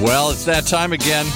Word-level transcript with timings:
Well, 0.00 0.30
it's 0.30 0.44
that 0.44 0.64
time 0.66 0.92
again. 0.92 1.26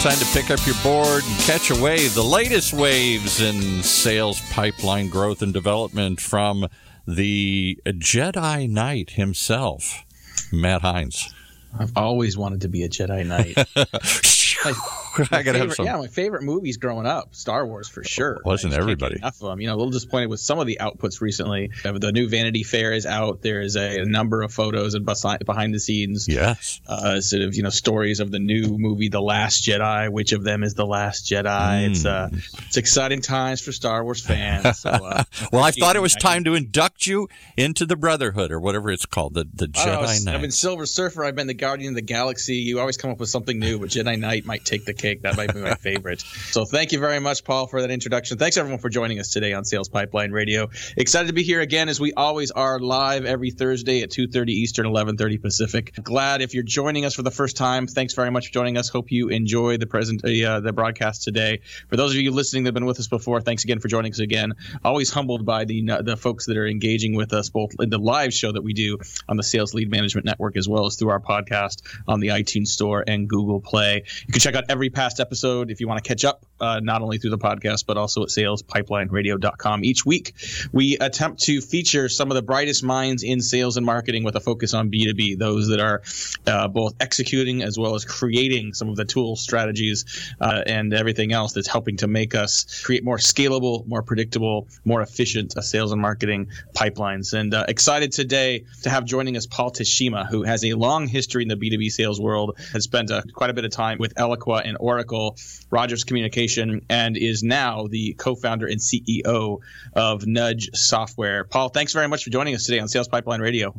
Time 0.00 0.16
to 0.18 0.26
pick 0.32 0.50
up 0.50 0.64
your 0.66 0.76
board 0.82 1.24
and 1.24 1.40
catch 1.40 1.70
a 1.70 1.82
wave. 1.82 2.14
The 2.14 2.22
latest 2.22 2.72
waves 2.72 3.40
in 3.40 3.82
sales 3.82 4.40
pipeline 4.52 5.08
growth 5.08 5.42
and 5.42 5.52
development 5.52 6.20
from 6.20 6.68
the 7.08 7.80
Jedi 7.84 8.68
Knight 8.70 9.10
himself, 9.10 10.04
Matt 10.52 10.82
Heinz. 10.82 11.34
I've 11.76 11.96
always 11.96 12.38
wanted 12.38 12.60
to 12.60 12.68
be 12.68 12.84
a 12.84 12.88
Jedi 12.88 13.26
Knight. 13.26 13.56
I 15.30 15.42
gotta 15.42 15.58
have 15.58 15.74
some. 15.74 15.86
Yeah, 15.86 15.96
my 15.96 16.06
favorite 16.06 16.42
movies 16.42 16.76
growing 16.76 17.06
up, 17.06 17.34
Star 17.34 17.66
Wars 17.66 17.88
for 17.88 18.04
sure. 18.04 18.40
Wasn't 18.44 18.72
everybody? 18.72 19.16
Enough 19.16 19.42
of 19.42 19.50
them. 19.50 19.60
You 19.60 19.68
know, 19.68 19.74
a 19.74 19.76
little 19.76 19.90
disappointed 19.90 20.28
with 20.28 20.40
some 20.40 20.58
of 20.58 20.66
the 20.66 20.78
outputs 20.80 21.20
recently. 21.20 21.70
The 21.82 22.12
new 22.12 22.28
Vanity 22.28 22.62
Fair 22.62 22.92
is 22.92 23.06
out. 23.06 23.42
There 23.42 23.60
is 23.60 23.76
a, 23.76 24.00
a 24.00 24.04
number 24.04 24.42
of 24.42 24.52
photos 24.52 24.94
and 24.94 25.04
behind 25.04 25.74
the 25.74 25.80
scenes. 25.80 26.28
Yes. 26.28 26.80
Uh, 26.86 27.20
sort 27.20 27.42
of 27.42 27.54
you 27.54 27.62
know 27.62 27.70
stories 27.70 28.20
of 28.20 28.30
the 28.30 28.38
new 28.38 28.78
movie, 28.78 29.08
The 29.08 29.20
Last 29.20 29.64
Jedi. 29.64 30.10
Which 30.10 30.32
of 30.32 30.44
them 30.44 30.62
is 30.62 30.74
the 30.74 30.86
Last 30.86 31.26
Jedi? 31.26 31.44
Mm. 31.44 31.90
It's 31.90 32.04
uh, 32.04 32.28
it's 32.66 32.76
exciting 32.76 33.20
times 33.20 33.60
for 33.60 33.72
Star 33.72 34.04
Wars 34.04 34.24
fans. 34.24 34.78
So, 34.78 34.90
uh, 34.90 35.24
well, 35.52 35.62
I 35.62 35.70
thought 35.70 35.96
it 35.96 36.02
was 36.02 36.14
time 36.14 36.44
to 36.44 36.54
induct 36.54 37.06
you 37.06 37.28
into 37.56 37.86
the 37.86 37.96
Brotherhood 37.96 38.50
or 38.50 38.60
whatever 38.60 38.90
it's 38.90 39.06
called, 39.06 39.34
the 39.34 39.46
the 39.52 39.66
Jedi 39.66 40.24
Knight. 40.24 40.34
I've 40.34 40.40
been 40.40 40.50
Silver 40.50 40.86
Surfer. 40.86 41.24
I've 41.24 41.34
been 41.36 41.46
the 41.46 41.54
Guardian 41.54 41.90
of 41.90 41.96
the 41.96 42.02
Galaxy. 42.02 42.56
You 42.56 42.80
always 42.80 42.96
come 42.96 43.10
up 43.10 43.20
with 43.20 43.28
something 43.28 43.58
new, 43.58 43.78
but 43.78 43.90
Jedi 43.90 44.18
Knight 44.18 44.44
might 44.44 44.64
take 44.64 44.84
the 44.84 44.94
cake. 45.04 45.22
That 45.22 45.36
might 45.36 45.52
be 45.52 45.60
my 45.60 45.74
favorite. 45.74 46.24
So 46.54 46.64
thank 46.64 46.92
you 46.92 47.00
very 47.00 47.18
much, 47.18 47.42
Paul, 47.42 47.66
for 47.66 47.80
that 47.80 47.90
introduction. 47.90 48.38
Thanks 48.38 48.56
everyone 48.56 48.78
for 48.78 48.88
joining 48.88 49.18
us 49.18 49.30
today 49.30 49.54
on 49.54 49.64
Sales 49.64 49.88
Pipeline 49.88 50.30
Radio. 50.30 50.68
Excited 50.96 51.26
to 51.28 51.32
be 51.32 51.42
here 51.42 51.60
again, 51.60 51.88
as 51.88 51.98
we 51.98 52.12
always 52.12 52.52
are, 52.52 52.78
live 52.78 53.24
every 53.24 53.50
Thursday 53.50 54.02
at 54.02 54.10
2:30 54.10 54.50
Eastern, 54.50 54.86
11:30 54.86 55.42
Pacific. 55.42 55.92
Glad 56.02 56.42
if 56.42 56.54
you're 56.54 56.62
joining 56.62 57.04
us 57.04 57.14
for 57.14 57.22
the 57.22 57.30
first 57.30 57.56
time. 57.56 57.88
Thanks 57.88 58.14
very 58.14 58.30
much 58.30 58.48
for 58.48 58.52
joining 58.52 58.76
us. 58.76 58.88
Hope 58.88 59.10
you 59.10 59.30
enjoy 59.30 59.78
the 59.78 59.86
present 59.86 60.24
uh, 60.24 60.60
the 60.60 60.72
broadcast 60.72 61.24
today. 61.24 61.60
For 61.88 61.96
those 61.96 62.12
of 62.12 62.18
you 62.18 62.30
listening 62.30 62.64
that've 62.64 62.74
been 62.74 62.86
with 62.86 63.00
us 63.00 63.08
before, 63.08 63.40
thanks 63.40 63.64
again 63.64 63.80
for 63.80 63.88
joining 63.88 64.12
us 64.12 64.20
again. 64.20 64.52
Always 64.84 65.10
humbled 65.10 65.44
by 65.44 65.64
the 65.64 65.82
the 66.02 66.16
folks 66.16 66.46
that 66.46 66.56
are 66.56 66.66
engaging 66.66 67.14
with 67.16 67.32
us 67.32 67.48
both 67.48 67.72
in 67.80 67.90
the 67.90 67.98
live 67.98 68.32
show 68.32 68.52
that 68.52 68.62
we 68.62 68.74
do 68.74 68.98
on 69.28 69.36
the 69.36 69.42
Sales 69.42 69.74
Lead 69.74 69.90
Management 69.90 70.24
Network 70.24 70.56
as 70.56 70.68
well 70.68 70.86
as 70.86 70.96
through 70.96 71.10
our 71.10 71.20
podcast 71.20 71.82
on 72.06 72.20
the 72.20 72.28
iTunes 72.28 72.68
Store 72.68 73.02
and 73.06 73.28
Google 73.28 73.60
Play. 73.60 74.04
You 74.26 74.32
can 74.32 74.40
check 74.40 74.54
out 74.54 74.64
every 74.68 74.90
past 74.94 75.20
episode 75.20 75.70
if 75.70 75.80
you 75.80 75.88
want 75.88 76.02
to 76.02 76.08
catch 76.08 76.24
up, 76.24 76.44
uh, 76.60 76.80
not 76.80 77.02
only 77.02 77.18
through 77.18 77.30
the 77.30 77.38
podcast, 77.38 77.86
but 77.86 77.96
also 77.96 78.22
at 78.22 78.28
salespipelineradio.com. 78.28 79.84
Each 79.84 80.06
week, 80.06 80.34
we 80.72 80.96
attempt 80.98 81.42
to 81.42 81.60
feature 81.60 82.08
some 82.08 82.30
of 82.30 82.34
the 82.34 82.42
brightest 82.42 82.82
minds 82.82 83.22
in 83.22 83.40
sales 83.40 83.76
and 83.76 83.84
marketing 83.84 84.24
with 84.24 84.36
a 84.36 84.40
focus 84.40 84.74
on 84.74 84.90
B2B, 84.90 85.38
those 85.38 85.68
that 85.68 85.80
are 85.80 86.02
uh, 86.46 86.68
both 86.68 86.94
executing 87.00 87.62
as 87.62 87.78
well 87.78 87.94
as 87.94 88.04
creating 88.04 88.74
some 88.74 88.88
of 88.88 88.96
the 88.96 89.04
tools, 89.04 89.40
strategies, 89.40 90.34
uh, 90.40 90.62
and 90.66 90.94
everything 90.94 91.32
else 91.32 91.52
that's 91.52 91.68
helping 91.68 91.96
to 91.98 92.06
make 92.06 92.34
us 92.34 92.82
create 92.84 93.04
more 93.04 93.18
scalable, 93.18 93.86
more 93.86 94.02
predictable, 94.02 94.68
more 94.84 95.02
efficient 95.02 95.56
uh, 95.56 95.60
sales 95.60 95.92
and 95.92 96.00
marketing 96.00 96.48
pipelines. 96.74 97.32
And 97.32 97.52
uh, 97.52 97.64
excited 97.68 98.12
today 98.12 98.64
to 98.82 98.90
have 98.90 99.04
joining 99.04 99.36
us 99.36 99.46
Paul 99.46 99.70
Teshima, 99.70 100.28
who 100.28 100.42
has 100.42 100.64
a 100.64 100.74
long 100.74 101.06
history 101.06 101.42
in 101.42 101.48
the 101.48 101.56
B2B 101.56 101.90
sales 101.90 102.20
world, 102.20 102.58
has 102.72 102.84
spent 102.84 103.10
uh, 103.10 103.22
quite 103.32 103.50
a 103.50 103.54
bit 103.54 103.64
of 103.64 103.70
time 103.70 103.98
with 103.98 104.14
Eloqua 104.14 104.62
and 104.64 104.76
Oracle, 104.84 105.36
Rogers 105.70 106.04
Communication, 106.04 106.82
and 106.88 107.16
is 107.16 107.42
now 107.42 107.86
the 107.88 108.12
co-founder 108.14 108.66
and 108.66 108.80
CEO 108.80 109.58
of 109.94 110.26
Nudge 110.26 110.70
Software. 110.74 111.44
Paul, 111.44 111.70
thanks 111.70 111.92
very 111.92 112.08
much 112.08 112.24
for 112.24 112.30
joining 112.30 112.54
us 112.54 112.66
today 112.66 112.78
on 112.78 112.88
Sales 112.88 113.08
Pipeline 113.08 113.40
Radio. 113.40 113.74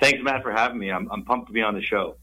Thanks, 0.00 0.20
Matt, 0.22 0.42
for 0.42 0.52
having 0.52 0.78
me. 0.78 0.90
I'm, 0.90 1.10
I'm 1.10 1.24
pumped 1.24 1.48
to 1.48 1.52
be 1.52 1.62
on 1.62 1.74
the 1.74 1.82
show. 1.82 2.16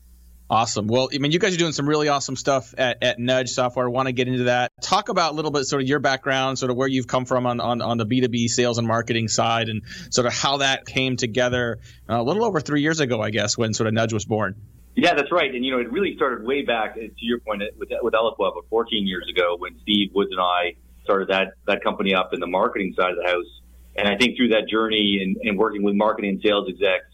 Awesome. 0.51 0.87
Well, 0.87 1.09
I 1.13 1.17
mean, 1.17 1.31
you 1.31 1.39
guys 1.39 1.55
are 1.55 1.57
doing 1.57 1.71
some 1.71 1.87
really 1.87 2.09
awesome 2.09 2.35
stuff 2.35 2.75
at, 2.77 3.01
at 3.01 3.19
Nudge 3.19 3.51
Software. 3.51 3.85
I 3.85 3.89
want 3.89 4.07
to 4.07 4.11
get 4.11 4.27
into 4.27 4.43
that. 4.43 4.69
Talk 4.81 5.07
about 5.07 5.31
a 5.31 5.35
little 5.35 5.49
bit 5.49 5.63
sort 5.63 5.81
of 5.81 5.87
your 5.87 5.99
background, 5.99 6.59
sort 6.59 6.71
of 6.71 6.75
where 6.75 6.89
you've 6.89 7.07
come 7.07 7.23
from 7.23 7.45
on, 7.45 7.61
on, 7.61 7.81
on 7.81 7.97
the 7.97 8.05
B2B 8.05 8.49
sales 8.49 8.77
and 8.77 8.85
marketing 8.85 9.29
side, 9.29 9.69
and 9.69 9.83
sort 10.09 10.27
of 10.27 10.33
how 10.33 10.57
that 10.57 10.85
came 10.85 11.15
together 11.15 11.79
uh, 12.09 12.19
a 12.19 12.23
little 12.23 12.43
over 12.43 12.59
three 12.59 12.81
years 12.81 12.99
ago, 12.99 13.21
I 13.21 13.29
guess, 13.29 13.57
when 13.57 13.73
sort 13.73 13.87
of 13.87 13.93
Nudge 13.93 14.11
was 14.11 14.25
born. 14.25 14.55
Yeah, 14.95 15.13
that's 15.13 15.31
right. 15.31 15.53
And 15.53 15.63
you 15.63 15.71
know, 15.71 15.79
it 15.79 15.91
really 15.91 16.15
started 16.15 16.45
way 16.45 16.63
back 16.63 16.95
to 16.95 17.11
your 17.19 17.39
point 17.39 17.63
with 17.77 17.89
with 18.01 18.13
Eloqua, 18.13 18.51
about 18.51 18.65
14 18.69 19.07
years 19.07 19.27
ago, 19.29 19.55
when 19.57 19.79
Steve 19.81 20.11
Woods 20.13 20.31
and 20.31 20.41
I 20.41 20.75
started 21.03 21.29
that 21.29 21.53
that 21.67 21.83
company 21.83 22.13
up 22.13 22.33
in 22.33 22.39
the 22.39 22.47
marketing 22.47 22.93
side 22.97 23.11
of 23.11 23.17
the 23.17 23.29
house. 23.29 23.61
And 23.95 24.07
I 24.07 24.17
think 24.17 24.37
through 24.37 24.49
that 24.49 24.67
journey 24.69 25.19
and, 25.21 25.37
and 25.47 25.57
working 25.57 25.83
with 25.83 25.95
marketing 25.95 26.31
and 26.31 26.41
sales 26.41 26.67
execs, 26.69 27.07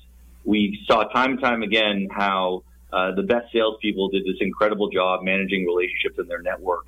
we 0.44 0.80
saw 0.88 1.04
time 1.06 1.32
and 1.32 1.42
time 1.42 1.64
again 1.64 2.08
how 2.12 2.64
uh, 2.94 3.14
the 3.16 3.24
best 3.24 3.52
salespeople 3.52 4.10
did 4.10 4.24
this 4.24 4.38
incredible 4.40 4.90
job 4.90 5.24
managing 5.24 5.66
relationships 5.66 6.18
in 6.20 6.28
their 6.28 6.42
network, 6.42 6.86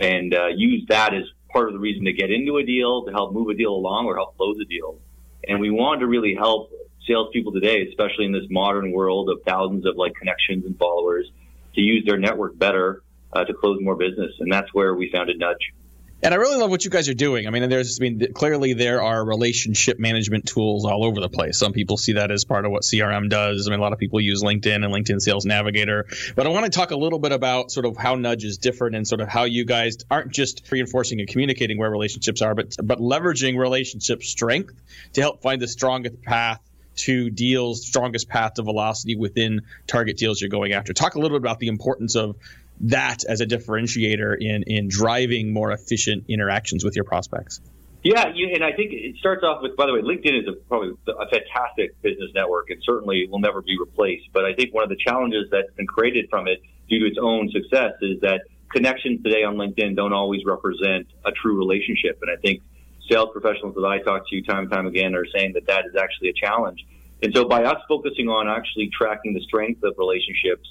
and 0.00 0.34
uh, 0.34 0.48
used 0.48 0.88
that 0.88 1.14
as 1.14 1.24
part 1.52 1.68
of 1.68 1.72
the 1.72 1.78
reason 1.78 2.04
to 2.04 2.12
get 2.12 2.30
into 2.30 2.58
a 2.58 2.64
deal, 2.64 3.04
to 3.04 3.12
help 3.12 3.32
move 3.32 3.48
a 3.48 3.54
deal 3.54 3.72
along, 3.72 4.06
or 4.06 4.16
help 4.16 4.36
close 4.36 4.56
a 4.60 4.64
deal. 4.64 4.98
And 5.46 5.60
we 5.60 5.70
wanted 5.70 6.00
to 6.00 6.06
really 6.06 6.34
help 6.34 6.70
salespeople 7.08 7.52
today, 7.52 7.86
especially 7.88 8.26
in 8.26 8.32
this 8.32 8.46
modern 8.50 8.92
world 8.92 9.30
of 9.30 9.42
thousands 9.44 9.86
of 9.86 9.96
like 9.96 10.14
connections 10.14 10.64
and 10.64 10.78
followers, 10.78 11.30
to 11.74 11.80
use 11.80 12.04
their 12.06 12.18
network 12.18 12.56
better 12.58 13.02
uh, 13.32 13.44
to 13.44 13.54
close 13.54 13.78
more 13.80 13.96
business. 13.96 14.32
And 14.38 14.52
that's 14.52 14.72
where 14.72 14.94
we 14.94 15.10
founded 15.10 15.38
Nudge. 15.38 15.72
And 16.20 16.34
I 16.34 16.36
really 16.38 16.56
love 16.56 16.70
what 16.70 16.84
you 16.84 16.90
guys 16.90 17.08
are 17.08 17.14
doing. 17.14 17.46
I 17.46 17.50
mean, 17.50 17.68
there's, 17.68 18.00
I 18.00 18.02
mean, 18.02 18.32
clearly 18.34 18.72
there 18.72 19.00
are 19.02 19.24
relationship 19.24 20.00
management 20.00 20.46
tools 20.46 20.84
all 20.84 21.04
over 21.04 21.20
the 21.20 21.28
place. 21.28 21.58
Some 21.58 21.72
people 21.72 21.96
see 21.96 22.14
that 22.14 22.32
as 22.32 22.44
part 22.44 22.64
of 22.64 22.72
what 22.72 22.82
CRM 22.82 23.30
does. 23.30 23.68
I 23.68 23.70
mean, 23.70 23.78
a 23.78 23.82
lot 23.82 23.92
of 23.92 24.00
people 24.00 24.20
use 24.20 24.42
LinkedIn 24.42 24.84
and 24.84 24.92
LinkedIn 24.92 25.20
Sales 25.20 25.46
Navigator. 25.46 26.06
But 26.34 26.46
I 26.46 26.50
want 26.50 26.64
to 26.64 26.70
talk 26.70 26.90
a 26.90 26.96
little 26.96 27.20
bit 27.20 27.30
about 27.30 27.70
sort 27.70 27.86
of 27.86 27.96
how 27.96 28.16
Nudge 28.16 28.44
is 28.44 28.58
different 28.58 28.96
and 28.96 29.06
sort 29.06 29.20
of 29.20 29.28
how 29.28 29.44
you 29.44 29.64
guys 29.64 29.98
aren't 30.10 30.32
just 30.32 30.68
reinforcing 30.72 31.20
and 31.20 31.28
communicating 31.28 31.78
where 31.78 31.90
relationships 31.90 32.42
are, 32.42 32.56
but 32.56 32.74
but 32.82 32.98
leveraging 32.98 33.56
relationship 33.56 34.24
strength 34.24 34.74
to 35.12 35.20
help 35.20 35.40
find 35.40 35.62
the 35.62 35.68
strongest 35.68 36.20
path 36.22 36.60
to 36.98 37.30
deals, 37.30 37.86
strongest 37.86 38.28
path 38.28 38.54
to 38.54 38.62
velocity 38.62 39.16
within 39.16 39.62
target 39.86 40.16
deals 40.16 40.40
you're 40.40 40.50
going 40.50 40.72
after. 40.72 40.92
Talk 40.92 41.14
a 41.14 41.18
little 41.18 41.38
bit 41.38 41.42
about 41.42 41.58
the 41.58 41.68
importance 41.68 42.14
of 42.14 42.36
that 42.80 43.24
as 43.24 43.40
a 43.40 43.46
differentiator 43.46 44.36
in 44.40 44.64
in 44.64 44.88
driving 44.88 45.52
more 45.52 45.72
efficient 45.72 46.24
interactions 46.28 46.84
with 46.84 46.94
your 46.94 47.04
prospects. 47.04 47.60
Yeah, 48.04 48.26
you, 48.32 48.50
and 48.54 48.62
I 48.62 48.72
think 48.72 48.92
it 48.92 49.16
starts 49.16 49.42
off 49.42 49.60
with. 49.60 49.76
By 49.76 49.86
the 49.86 49.92
way, 49.92 50.00
LinkedIn 50.00 50.42
is 50.42 50.48
a, 50.48 50.52
probably 50.68 50.90
a 51.08 51.28
fantastic 51.28 52.00
business 52.00 52.30
network, 52.34 52.70
and 52.70 52.80
certainly 52.84 53.26
will 53.28 53.40
never 53.40 53.60
be 53.60 53.76
replaced. 53.78 54.28
But 54.32 54.44
I 54.44 54.54
think 54.54 54.72
one 54.72 54.84
of 54.84 54.90
the 54.90 54.96
challenges 54.96 55.48
that's 55.50 55.72
been 55.74 55.86
created 55.86 56.30
from 56.30 56.46
it, 56.46 56.62
due 56.88 57.00
to 57.00 57.06
its 57.06 57.18
own 57.20 57.50
success, 57.50 57.94
is 58.00 58.20
that 58.20 58.42
connections 58.72 59.22
today 59.24 59.42
on 59.42 59.56
LinkedIn 59.56 59.96
don't 59.96 60.12
always 60.12 60.42
represent 60.46 61.08
a 61.26 61.32
true 61.32 61.58
relationship. 61.58 62.18
And 62.22 62.30
I 62.30 62.40
think 62.40 62.62
sales 63.10 63.28
professionals 63.32 63.74
that 63.74 63.84
I 63.84 63.98
talk 64.00 64.28
to 64.28 64.42
time 64.42 64.64
and 64.64 64.70
time 64.70 64.86
again 64.86 65.14
are 65.14 65.26
saying 65.34 65.52
that 65.54 65.66
that 65.66 65.84
is 65.86 65.96
actually 65.96 66.30
a 66.30 66.34
challenge. 66.34 66.84
And 67.22 67.34
so 67.34 67.46
by 67.46 67.64
us 67.64 67.78
focusing 67.88 68.28
on 68.28 68.48
actually 68.48 68.90
tracking 68.96 69.34
the 69.34 69.40
strength 69.40 69.82
of 69.82 69.94
relationships, 69.98 70.68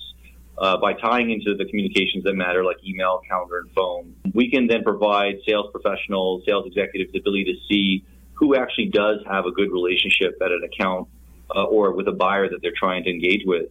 uh, 0.57 0.77
by 0.77 0.93
tying 0.93 1.29
into 1.29 1.55
the 1.55 1.65
communications 1.65 2.23
that 2.23 2.33
matter, 2.33 2.63
like 2.63 2.77
email, 2.83 3.21
calendar, 3.29 3.59
and 3.59 3.71
phone, 3.73 4.15
we 4.33 4.49
can 4.49 4.67
then 4.67 4.83
provide 4.83 5.35
sales 5.47 5.67
professionals, 5.71 6.43
sales 6.47 6.65
executives 6.65 7.11
the 7.11 7.19
ability 7.19 7.43
to 7.45 7.53
see 7.69 8.03
who 8.33 8.55
actually 8.55 8.87
does 8.87 9.19
have 9.27 9.45
a 9.45 9.51
good 9.51 9.71
relationship 9.71 10.37
at 10.43 10.51
an 10.51 10.61
account 10.63 11.07
uh, 11.55 11.63
or 11.63 11.93
with 11.93 12.07
a 12.07 12.11
buyer 12.11 12.49
that 12.49 12.61
they're 12.61 12.73
trying 12.75 13.03
to 13.03 13.09
engage 13.09 13.41
with. 13.45 13.67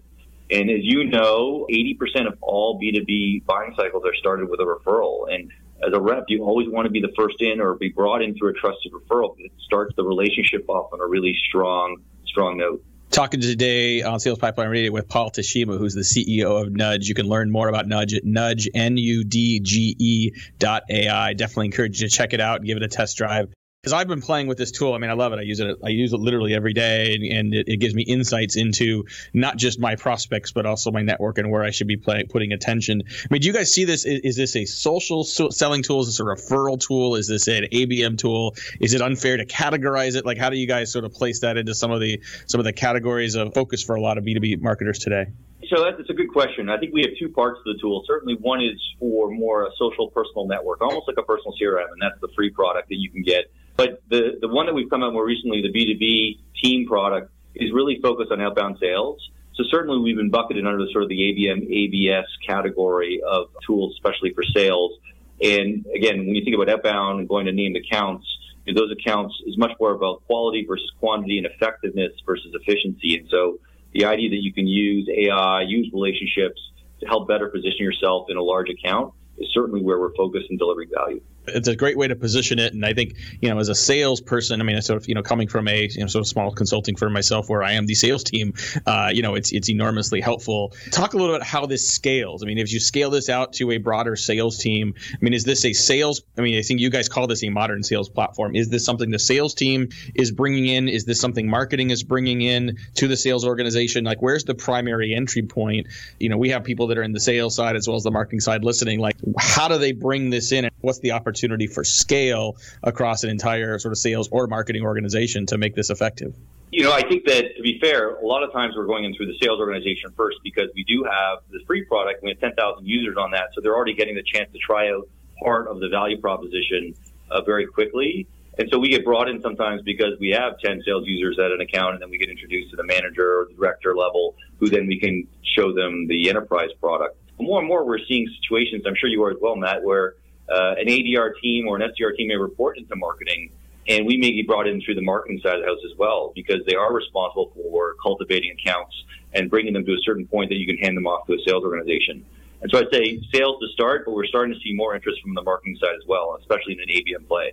And 0.50 0.70
as 0.70 0.80
you 0.82 1.04
know, 1.04 1.66
80% 1.70 2.28
of 2.28 2.38
all 2.40 2.80
B2B 2.80 3.44
buying 3.46 3.74
cycles 3.76 4.04
are 4.04 4.14
started 4.14 4.48
with 4.48 4.60
a 4.60 4.64
referral. 4.64 5.32
And 5.32 5.50
as 5.86 5.92
a 5.92 6.00
rep, 6.00 6.24
you 6.28 6.42
always 6.42 6.68
want 6.68 6.86
to 6.86 6.90
be 6.90 7.00
the 7.00 7.12
first 7.16 7.40
in 7.40 7.60
or 7.60 7.74
be 7.74 7.88
brought 7.88 8.22
in 8.22 8.36
through 8.36 8.50
a 8.50 8.52
trusted 8.54 8.92
referral. 8.92 9.34
It 9.38 9.52
starts 9.64 9.94
the 9.96 10.04
relationship 10.04 10.68
off 10.68 10.92
on 10.92 11.00
a 11.00 11.06
really 11.06 11.36
strong, 11.48 11.98
strong 12.26 12.56
note. 12.56 12.84
Talking 13.10 13.40
today 13.40 14.02
on 14.02 14.18
Sales 14.18 14.38
Pipeline 14.38 14.68
Radio 14.68 14.90
with 14.90 15.08
Paul 15.08 15.30
Teshima, 15.30 15.78
who's 15.78 15.94
the 15.94 16.00
CEO 16.00 16.60
of 16.60 16.72
Nudge. 16.72 17.08
You 17.08 17.14
can 17.14 17.26
learn 17.26 17.50
more 17.50 17.68
about 17.68 17.86
Nudge 17.86 18.14
at 18.14 18.24
nudge, 18.24 18.68
N-U-D-G-E 18.74 20.32
dot 20.58 20.82
AI. 20.90 21.32
Definitely 21.34 21.66
encourage 21.66 22.00
you 22.00 22.08
to 22.08 22.14
check 22.14 22.32
it 22.32 22.40
out 22.40 22.56
and 22.56 22.66
give 22.66 22.76
it 22.76 22.82
a 22.82 22.88
test 22.88 23.16
drive 23.16 23.48
because 23.86 24.00
I've 24.00 24.08
been 24.08 24.20
playing 24.20 24.48
with 24.48 24.58
this 24.58 24.72
tool. 24.72 24.94
I 24.94 24.98
mean, 24.98 25.10
I 25.10 25.12
love 25.12 25.32
it. 25.32 25.38
I 25.38 25.42
use 25.42 25.60
it. 25.60 25.78
I 25.84 25.90
use 25.90 26.12
it 26.12 26.18
literally 26.18 26.54
every 26.54 26.72
day, 26.72 27.14
and, 27.14 27.22
and 27.22 27.54
it, 27.54 27.68
it, 27.68 27.76
gives 27.76 27.94
me 27.94 28.02
insights 28.02 28.56
into 28.56 29.04
not 29.32 29.58
just 29.58 29.78
my 29.78 29.94
prospects, 29.94 30.50
but 30.50 30.66
also 30.66 30.90
my 30.90 31.02
network 31.02 31.38
and 31.38 31.52
where 31.52 31.62
I 31.62 31.70
should 31.70 31.86
be 31.86 31.96
play, 31.96 32.24
putting 32.24 32.50
attention. 32.50 33.04
I 33.06 33.26
mean, 33.30 33.42
do 33.42 33.46
you 33.46 33.52
guys 33.52 33.72
see 33.72 33.84
this? 33.84 34.04
Is, 34.04 34.22
is 34.24 34.36
this 34.36 34.56
a 34.56 34.64
social 34.64 35.22
selling 35.22 35.84
tool? 35.84 36.00
Is 36.00 36.08
this 36.08 36.18
a 36.18 36.24
referral 36.24 36.80
tool? 36.80 37.14
Is 37.14 37.28
this 37.28 37.46
an 37.46 37.68
ABM 37.72 38.18
tool? 38.18 38.56
Is 38.80 38.92
it 38.92 39.02
unfair 39.02 39.36
to 39.36 39.46
categorize 39.46 40.16
it? 40.16 40.26
Like, 40.26 40.38
how 40.38 40.50
do 40.50 40.56
you 40.56 40.66
guys 40.66 40.90
sort 40.90 41.04
of 41.04 41.12
place 41.12 41.42
that 41.42 41.56
into 41.56 41.72
some 41.72 41.92
of 41.92 42.00
the 42.00 42.20
some 42.46 42.58
of 42.58 42.64
the 42.64 42.72
categories 42.72 43.36
of 43.36 43.54
focus 43.54 43.84
for 43.84 43.94
a 43.94 44.00
lot 44.00 44.18
of 44.18 44.24
B 44.24 44.34
two 44.34 44.40
B 44.40 44.56
marketers 44.56 44.98
today? 44.98 45.26
So 45.68 45.84
that's 45.84 46.10
a 46.10 46.12
good 46.12 46.32
question. 46.32 46.70
I 46.70 46.78
think 46.78 46.92
we 46.92 47.02
have 47.02 47.12
two 47.20 47.28
parts 47.28 47.60
to 47.64 47.72
the 47.72 47.78
tool. 47.78 48.02
Certainly, 48.04 48.38
one 48.40 48.60
is 48.60 48.82
for 48.98 49.30
more 49.30 49.64
a 49.64 49.70
social 49.78 50.10
personal 50.10 50.48
network, 50.48 50.80
almost 50.80 51.06
like 51.06 51.18
a 51.18 51.22
personal 51.22 51.54
CRM, 51.62 51.86
and 51.92 52.02
that's 52.02 52.20
the 52.20 52.28
free 52.34 52.50
product 52.50 52.88
that 52.88 52.96
you 52.96 53.10
can 53.10 53.22
get 53.22 53.44
but 53.76 54.02
the, 54.08 54.38
the 54.40 54.48
one 54.48 54.66
that 54.66 54.74
we've 54.74 54.88
come 54.88 55.02
out 55.02 55.12
more 55.12 55.24
recently, 55.24 55.62
the 55.62 55.72
B2B 55.72 56.38
team 56.62 56.86
product, 56.86 57.30
is 57.54 57.72
really 57.72 57.98
focused 58.02 58.32
on 58.32 58.40
outbound 58.40 58.78
sales. 58.80 59.20
So 59.54 59.64
certainly 59.70 59.98
we've 60.00 60.16
been 60.16 60.30
bucketed 60.30 60.66
under 60.66 60.78
the 60.78 60.90
sort 60.92 61.04
of 61.04 61.08
the 61.08 61.16
ABM 61.16 61.70
ABS 61.70 62.26
category 62.46 63.20
of 63.26 63.48
tools, 63.66 63.94
especially 63.94 64.32
for 64.34 64.42
sales. 64.42 64.92
And 65.40 65.86
again, 65.94 66.18
when 66.18 66.34
you 66.34 66.44
think 66.44 66.54
about 66.54 66.68
outbound 66.68 67.20
and 67.20 67.28
going 67.28 67.46
to 67.46 67.52
named 67.52 67.76
accounts, 67.76 68.26
those 68.66 68.90
accounts 68.90 69.34
is 69.46 69.56
much 69.56 69.72
more 69.78 69.92
about 69.92 70.26
quality 70.26 70.64
versus 70.66 70.90
quantity 70.98 71.38
and 71.38 71.46
effectiveness 71.46 72.12
versus 72.26 72.54
efficiency. 72.54 73.18
And 73.18 73.28
so 73.30 73.58
the 73.92 74.04
idea 74.04 74.30
that 74.30 74.42
you 74.42 74.52
can 74.52 74.66
use 74.66 75.08
AI, 75.08 75.62
use 75.62 75.90
relationships 75.92 76.60
to 77.00 77.06
help 77.06 77.28
better 77.28 77.48
position 77.48 77.80
yourself 77.80 78.26
in 78.28 78.36
a 78.36 78.42
large 78.42 78.68
account 78.68 79.14
is 79.38 79.48
certainly 79.52 79.82
where 79.82 79.98
we're 79.98 80.14
focused 80.14 80.46
in 80.50 80.56
delivering 80.56 80.90
value 80.94 81.20
it's 81.48 81.68
a 81.68 81.76
great 81.76 81.96
way 81.96 82.08
to 82.08 82.16
position 82.16 82.58
it. 82.58 82.72
And 82.74 82.84
I 82.84 82.92
think, 82.92 83.14
you 83.40 83.48
know, 83.48 83.58
as 83.58 83.68
a 83.68 83.74
salesperson, 83.74 84.60
I 84.60 84.64
mean, 84.64 84.80
sort 84.82 85.00
of, 85.00 85.08
you 85.08 85.14
know, 85.14 85.22
coming 85.22 85.48
from 85.48 85.68
a 85.68 85.88
you 85.88 86.00
know, 86.00 86.06
sort 86.06 86.20
of 86.20 86.28
small 86.28 86.50
consulting 86.52 86.96
firm 86.96 87.12
myself 87.12 87.48
where 87.48 87.62
I 87.62 87.72
am 87.72 87.86
the 87.86 87.94
sales 87.94 88.24
team, 88.24 88.54
uh, 88.86 89.10
you 89.12 89.22
know, 89.22 89.34
it's, 89.34 89.52
it's 89.52 89.70
enormously 89.70 90.20
helpful. 90.20 90.74
Talk 90.90 91.14
a 91.14 91.16
little 91.16 91.34
about 91.34 91.46
how 91.46 91.66
this 91.66 91.88
scales. 91.88 92.42
I 92.42 92.46
mean, 92.46 92.58
if 92.58 92.72
you 92.72 92.80
scale 92.80 93.10
this 93.10 93.28
out 93.28 93.52
to 93.54 93.70
a 93.70 93.78
broader 93.78 94.16
sales 94.16 94.58
team, 94.58 94.94
I 95.12 95.18
mean, 95.20 95.34
is 95.34 95.44
this 95.44 95.64
a 95.64 95.72
sales? 95.72 96.22
I 96.36 96.40
mean, 96.40 96.58
I 96.58 96.62
think 96.62 96.80
you 96.80 96.90
guys 96.90 97.08
call 97.08 97.26
this 97.26 97.44
a 97.44 97.48
modern 97.48 97.82
sales 97.82 98.08
platform. 98.08 98.54
Is 98.56 98.68
this 98.68 98.84
something 98.84 99.10
the 99.10 99.18
sales 99.18 99.54
team 99.54 99.88
is 100.14 100.32
bringing 100.32 100.66
in? 100.66 100.88
Is 100.88 101.04
this 101.04 101.20
something 101.20 101.48
marketing 101.48 101.90
is 101.90 102.02
bringing 102.02 102.42
in 102.42 102.78
to 102.94 103.08
the 103.08 103.16
sales 103.16 103.44
organization? 103.44 104.04
Like, 104.04 104.20
where's 104.20 104.44
the 104.44 104.54
primary 104.54 105.14
entry 105.14 105.42
point? 105.42 105.86
You 106.18 106.28
know, 106.28 106.38
we 106.38 106.50
have 106.50 106.64
people 106.64 106.88
that 106.88 106.98
are 106.98 107.02
in 107.02 107.12
the 107.12 107.20
sales 107.20 107.54
side 107.54 107.76
as 107.76 107.86
well 107.86 107.96
as 107.96 108.02
the 108.02 108.10
marketing 108.10 108.40
side 108.40 108.64
listening. 108.64 108.98
Like, 108.98 109.16
how 109.38 109.68
do 109.68 109.78
they 109.78 109.92
bring 109.92 110.30
this 110.30 110.52
in? 110.52 110.64
And 110.64 110.74
what's 110.80 110.98
the 111.00 111.12
opportunity? 111.12 111.35
Opportunity 111.36 111.66
for 111.66 111.84
scale 111.84 112.56
across 112.82 113.22
an 113.22 113.30
entire 113.30 113.78
sort 113.78 113.92
of 113.92 113.98
sales 113.98 114.28
or 114.32 114.46
marketing 114.46 114.82
organization 114.82 115.44
to 115.46 115.58
make 115.58 115.74
this 115.74 115.90
effective? 115.90 116.34
You 116.72 116.82
know, 116.82 116.92
I 116.92 117.02
think 117.02 117.26
that 117.26 117.56
to 117.56 117.62
be 117.62 117.78
fair, 117.78 118.16
a 118.16 118.26
lot 118.26 118.42
of 118.42 118.52
times 118.52 118.74
we're 118.76 118.86
going 118.86 119.04
in 119.04 119.14
through 119.14 119.26
the 119.26 119.38
sales 119.40 119.60
organization 119.60 120.10
first 120.16 120.38
because 120.42 120.68
we 120.74 120.82
do 120.84 121.04
have 121.04 121.38
this 121.50 121.62
free 121.66 121.84
product. 121.84 122.22
We 122.22 122.30
have 122.30 122.40
10,000 122.40 122.86
users 122.86 123.16
on 123.16 123.30
that, 123.32 123.50
so 123.54 123.60
they're 123.60 123.76
already 123.76 123.94
getting 123.94 124.14
the 124.14 124.22
chance 124.22 124.50
to 124.52 124.58
try 124.58 124.90
out 124.90 125.08
part 125.42 125.68
of 125.68 125.80
the 125.80 125.88
value 125.88 126.18
proposition 126.18 126.94
uh, 127.30 127.42
very 127.42 127.66
quickly. 127.66 128.26
And 128.58 128.68
so 128.72 128.78
we 128.78 128.88
get 128.88 129.04
brought 129.04 129.28
in 129.28 129.42
sometimes 129.42 129.82
because 129.82 130.18
we 130.18 130.30
have 130.30 130.58
10 130.58 130.82
sales 130.84 131.04
users 131.06 131.38
at 131.38 131.52
an 131.52 131.60
account 131.60 131.92
and 131.92 132.02
then 132.02 132.08
we 132.08 132.16
get 132.16 132.30
introduced 132.30 132.70
to 132.70 132.76
the 132.76 132.84
manager 132.84 133.40
or 133.40 133.46
the 133.48 133.54
director 133.54 133.94
level 133.94 134.34
who 134.58 134.70
then 134.70 134.86
we 134.86 134.98
can 134.98 135.28
show 135.44 135.74
them 135.74 136.06
the 136.08 136.30
enterprise 136.30 136.70
product. 136.80 137.18
More 137.38 137.58
and 137.58 137.68
more 137.68 137.84
we're 137.84 137.98
seeing 138.08 138.26
situations, 138.40 138.84
I'm 138.86 138.94
sure 138.96 139.10
you 139.10 139.22
are 139.24 139.30
as 139.30 139.36
well, 139.42 139.56
Matt, 139.56 139.84
where 139.84 140.14
uh, 140.48 140.74
an 140.78 140.86
ADR 140.86 141.32
team 141.42 141.66
or 141.68 141.76
an 141.76 141.82
SDR 141.82 142.16
team 142.16 142.28
may 142.28 142.36
report 142.36 142.78
into 142.78 142.94
marketing, 142.96 143.50
and 143.88 144.06
we 144.06 144.16
may 144.16 144.30
be 144.30 144.42
brought 144.42 144.66
in 144.66 144.80
through 144.80 144.94
the 144.94 145.02
marketing 145.02 145.40
side 145.42 145.56
of 145.56 145.60
the 145.60 145.66
house 145.66 145.78
as 145.90 145.96
well 145.98 146.32
because 146.34 146.60
they 146.66 146.74
are 146.74 146.92
responsible 146.92 147.52
for 147.54 147.94
cultivating 148.02 148.50
accounts 148.52 148.94
and 149.34 149.50
bringing 149.50 149.72
them 149.72 149.84
to 149.84 149.92
a 149.92 149.98
certain 150.04 150.26
point 150.26 150.50
that 150.50 150.56
you 150.56 150.66
can 150.66 150.76
hand 150.78 150.96
them 150.96 151.06
off 151.06 151.26
to 151.26 151.34
a 151.34 151.38
sales 151.46 151.64
organization. 151.64 152.24
And 152.62 152.70
so 152.70 152.78
I'd 152.78 152.92
say 152.92 153.20
sales 153.32 153.60
to 153.60 153.68
start, 153.74 154.06
but 154.06 154.12
we're 154.12 154.26
starting 154.26 154.54
to 154.54 154.60
see 154.60 154.72
more 154.72 154.94
interest 154.94 155.20
from 155.22 155.34
the 155.34 155.42
marketing 155.42 155.76
side 155.80 155.94
as 155.94 156.06
well, 156.08 156.36
especially 156.40 156.72
in 156.72 156.80
an 156.80 156.88
ABM 156.88 157.28
play. 157.28 157.52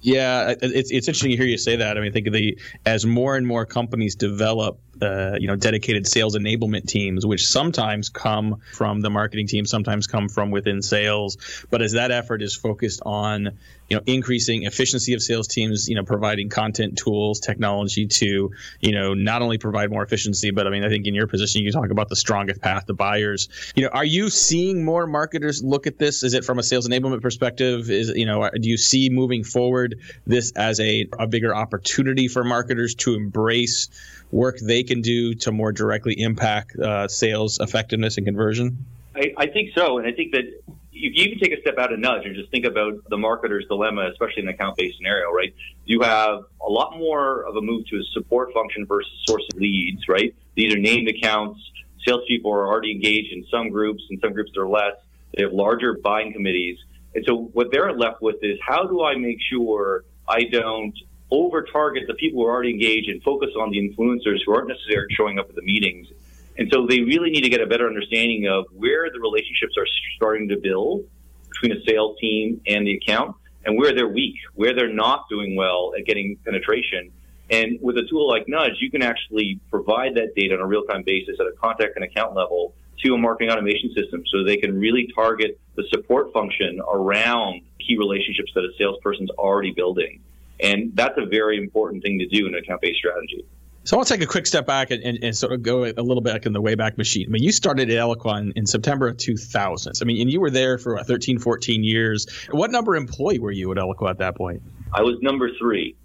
Yeah, 0.00 0.54
it's 0.62 0.92
it's 0.92 1.08
interesting 1.08 1.32
to 1.32 1.36
hear 1.36 1.46
you 1.46 1.58
say 1.58 1.76
that. 1.76 1.98
I 1.98 2.00
mean, 2.00 2.12
think 2.12 2.28
of 2.28 2.32
the 2.32 2.56
as 2.86 3.04
more 3.04 3.36
and 3.36 3.44
more 3.46 3.66
companies 3.66 4.14
develop 4.14 4.78
uh, 5.02 5.36
you 5.38 5.46
know 5.46 5.56
dedicated 5.56 6.06
sales 6.06 6.36
enablement 6.36 6.86
teams, 6.86 7.24
which 7.26 7.46
sometimes 7.46 8.08
come 8.08 8.60
from 8.72 9.00
the 9.00 9.10
marketing 9.10 9.46
team, 9.46 9.66
sometimes 9.66 10.06
come 10.06 10.28
from 10.28 10.50
within 10.50 10.82
sales. 10.82 11.36
But 11.70 11.82
as 11.82 11.92
that 11.92 12.10
effort 12.10 12.42
is 12.42 12.54
focused 12.54 13.00
on 13.04 13.58
you 13.88 13.96
know 13.96 14.02
increasing 14.06 14.64
efficiency 14.64 15.14
of 15.14 15.22
sales 15.22 15.48
teams, 15.48 15.88
you 15.88 15.94
know 15.94 16.04
providing 16.04 16.48
content 16.48 16.98
tools, 16.98 17.40
technology 17.40 18.06
to 18.06 18.50
you 18.80 18.92
know 18.92 19.14
not 19.14 19.42
only 19.42 19.58
provide 19.58 19.90
more 19.90 20.02
efficiency, 20.02 20.50
but 20.50 20.66
I 20.66 20.70
mean 20.70 20.84
I 20.84 20.88
think 20.88 21.06
in 21.06 21.14
your 21.14 21.26
position 21.26 21.62
you 21.62 21.72
talk 21.72 21.90
about 21.90 22.08
the 22.08 22.16
strongest 22.16 22.60
path 22.60 22.86
to 22.86 22.94
buyers. 22.94 23.48
You 23.74 23.84
know, 23.84 23.90
are 23.90 24.04
you 24.04 24.30
seeing 24.30 24.84
more 24.84 25.06
marketers 25.06 25.62
look 25.62 25.86
at 25.86 25.98
this? 25.98 26.22
Is 26.22 26.34
it 26.34 26.44
from 26.44 26.58
a 26.58 26.62
sales 26.62 26.88
enablement 26.88 27.22
perspective? 27.22 27.90
Is 27.90 28.08
you 28.10 28.26
know 28.26 28.48
do 28.50 28.68
you 28.68 28.76
see 28.76 29.10
moving 29.10 29.44
forward 29.44 30.00
this 30.26 30.52
as 30.52 30.80
a, 30.80 31.08
a 31.18 31.26
bigger 31.26 31.54
opportunity 31.54 32.28
for 32.28 32.44
marketers 32.44 32.94
to 32.96 33.14
embrace 33.14 33.88
work 34.30 34.58
they 34.58 34.82
can 34.88 35.00
do 35.00 35.34
to 35.34 35.52
more 35.52 35.72
directly 35.72 36.20
impact 36.20 36.76
uh, 36.76 37.06
sales 37.06 37.60
effectiveness 37.60 38.16
and 38.16 38.26
conversion? 38.26 38.84
I, 39.14 39.32
I, 39.36 39.46
think 39.46 39.70
so. 39.74 39.98
And 39.98 40.06
I 40.06 40.12
think 40.12 40.32
that 40.32 40.44
if 40.92 41.14
you 41.14 41.24
even 41.24 41.38
take 41.38 41.56
a 41.56 41.60
step 41.60 41.78
out 41.78 41.92
of 41.92 41.98
nudge 41.98 42.24
and 42.24 42.34
just 42.34 42.50
think 42.50 42.64
about 42.64 42.94
the 43.08 43.16
marketer's 43.16 43.66
dilemma, 43.66 44.08
especially 44.10 44.42
in 44.42 44.48
an 44.48 44.54
account 44.54 44.76
based 44.76 44.96
scenario, 44.96 45.30
right? 45.30 45.54
You 45.84 46.00
have 46.02 46.40
a 46.60 46.70
lot 46.70 46.98
more 46.98 47.42
of 47.46 47.56
a 47.56 47.60
move 47.60 47.86
to 47.86 47.96
a 47.96 48.02
support 48.12 48.52
function 48.52 48.86
versus 48.86 49.12
sourcing 49.28 49.60
leads, 49.60 50.08
right? 50.08 50.34
These 50.56 50.74
are 50.74 50.78
named 50.78 51.08
accounts. 51.08 51.60
Salespeople 52.06 52.50
are 52.50 52.66
already 52.66 52.92
engaged 52.92 53.32
in 53.32 53.44
some 53.50 53.70
groups, 53.70 54.02
and 54.10 54.20
some 54.20 54.32
groups 54.32 54.52
are 54.56 54.68
less. 54.68 54.94
They 55.34 55.42
have 55.42 55.52
larger 55.52 55.98
buying 56.02 56.32
committees. 56.32 56.78
And 57.14 57.24
so 57.26 57.50
what 57.52 57.70
they're 57.70 57.92
left 57.92 58.22
with 58.22 58.36
is 58.42 58.58
how 58.66 58.84
do 58.86 59.02
I 59.04 59.16
make 59.16 59.38
sure 59.50 60.04
I 60.28 60.44
don't 60.44 60.94
over 61.30 61.62
target 61.62 62.04
the 62.06 62.14
people 62.14 62.42
who 62.42 62.46
are 62.46 62.52
already 62.52 62.70
engaged 62.70 63.08
and 63.08 63.22
focus 63.22 63.50
on 63.58 63.70
the 63.70 63.78
influencers 63.78 64.38
who 64.44 64.54
aren't 64.54 64.68
necessarily 64.68 65.12
showing 65.14 65.38
up 65.38 65.48
at 65.48 65.54
the 65.54 65.62
meetings. 65.62 66.08
And 66.56 66.70
so 66.72 66.86
they 66.86 67.00
really 67.00 67.30
need 67.30 67.42
to 67.42 67.48
get 67.48 67.60
a 67.60 67.66
better 67.66 67.86
understanding 67.86 68.48
of 68.48 68.66
where 68.72 69.10
the 69.12 69.20
relationships 69.20 69.74
are 69.76 69.86
starting 70.16 70.48
to 70.48 70.56
build 70.56 71.04
between 71.50 71.72
a 71.72 71.84
sales 71.84 72.16
team 72.18 72.60
and 72.66 72.86
the 72.86 72.96
account 72.96 73.36
and 73.64 73.76
where 73.76 73.94
they're 73.94 74.08
weak, 74.08 74.36
where 74.54 74.74
they're 74.74 74.92
not 74.92 75.28
doing 75.28 75.54
well 75.54 75.92
at 75.96 76.04
getting 76.04 76.36
penetration. 76.44 77.12
And 77.50 77.78
with 77.80 77.96
a 77.96 78.06
tool 78.08 78.28
like 78.28 78.48
Nudge, 78.48 78.76
you 78.80 78.90
can 78.90 79.02
actually 79.02 79.60
provide 79.70 80.14
that 80.16 80.34
data 80.34 80.54
on 80.54 80.60
a 80.60 80.66
real 80.66 80.82
time 80.84 81.02
basis 81.02 81.36
at 81.40 81.46
a 81.46 81.52
contact 81.52 81.96
and 81.96 82.04
account 82.04 82.34
level 82.34 82.74
to 83.04 83.14
a 83.14 83.18
marketing 83.18 83.50
automation 83.50 83.92
system 83.94 84.24
so 84.26 84.42
they 84.42 84.56
can 84.56 84.78
really 84.78 85.10
target 85.14 85.58
the 85.76 85.84
support 85.90 86.32
function 86.32 86.80
around 86.92 87.62
key 87.78 87.96
relationships 87.96 88.50
that 88.54 88.64
a 88.64 88.70
salesperson's 88.76 89.30
already 89.30 89.70
building. 89.70 90.20
And 90.60 90.94
that's 90.94 91.16
a 91.16 91.26
very 91.26 91.56
important 91.58 92.02
thing 92.02 92.18
to 92.18 92.26
do 92.26 92.46
in 92.46 92.54
an 92.54 92.60
account 92.60 92.80
based 92.80 92.98
strategy. 92.98 93.44
So 93.84 93.96
I'll 93.96 94.04
take 94.04 94.20
a 94.20 94.26
quick 94.26 94.46
step 94.46 94.66
back 94.66 94.90
and, 94.90 95.02
and, 95.02 95.18
and, 95.22 95.34
sort 95.34 95.52
of 95.54 95.62
go 95.62 95.84
a 95.84 96.02
little 96.02 96.20
back 96.20 96.44
in 96.44 96.52
the 96.52 96.60
Wayback 96.60 96.98
Machine. 96.98 97.26
I 97.26 97.30
mean, 97.30 97.42
you 97.42 97.52
started 97.52 97.88
at 97.88 97.96
Eloqua 97.96 98.38
in, 98.38 98.52
in 98.54 98.66
September 98.66 99.08
of 99.08 99.16
2000. 99.16 99.94
I 100.02 100.04
mean, 100.04 100.20
and 100.20 100.30
you 100.30 100.40
were 100.40 100.50
there 100.50 100.76
for 100.76 100.96
what, 100.96 101.06
13, 101.06 101.38
14 101.38 101.82
years. 101.84 102.26
What 102.50 102.70
number 102.70 102.96
employee 102.96 103.38
were 103.38 103.50
you 103.50 103.72
at 103.72 103.78
Eloqua 103.78 104.10
at 104.10 104.18
that 104.18 104.36
point? 104.36 104.60
I 104.92 105.00
was 105.00 105.16
number 105.22 105.48
three. 105.58 105.96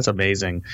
That's 0.00 0.08
amazing. 0.08 0.64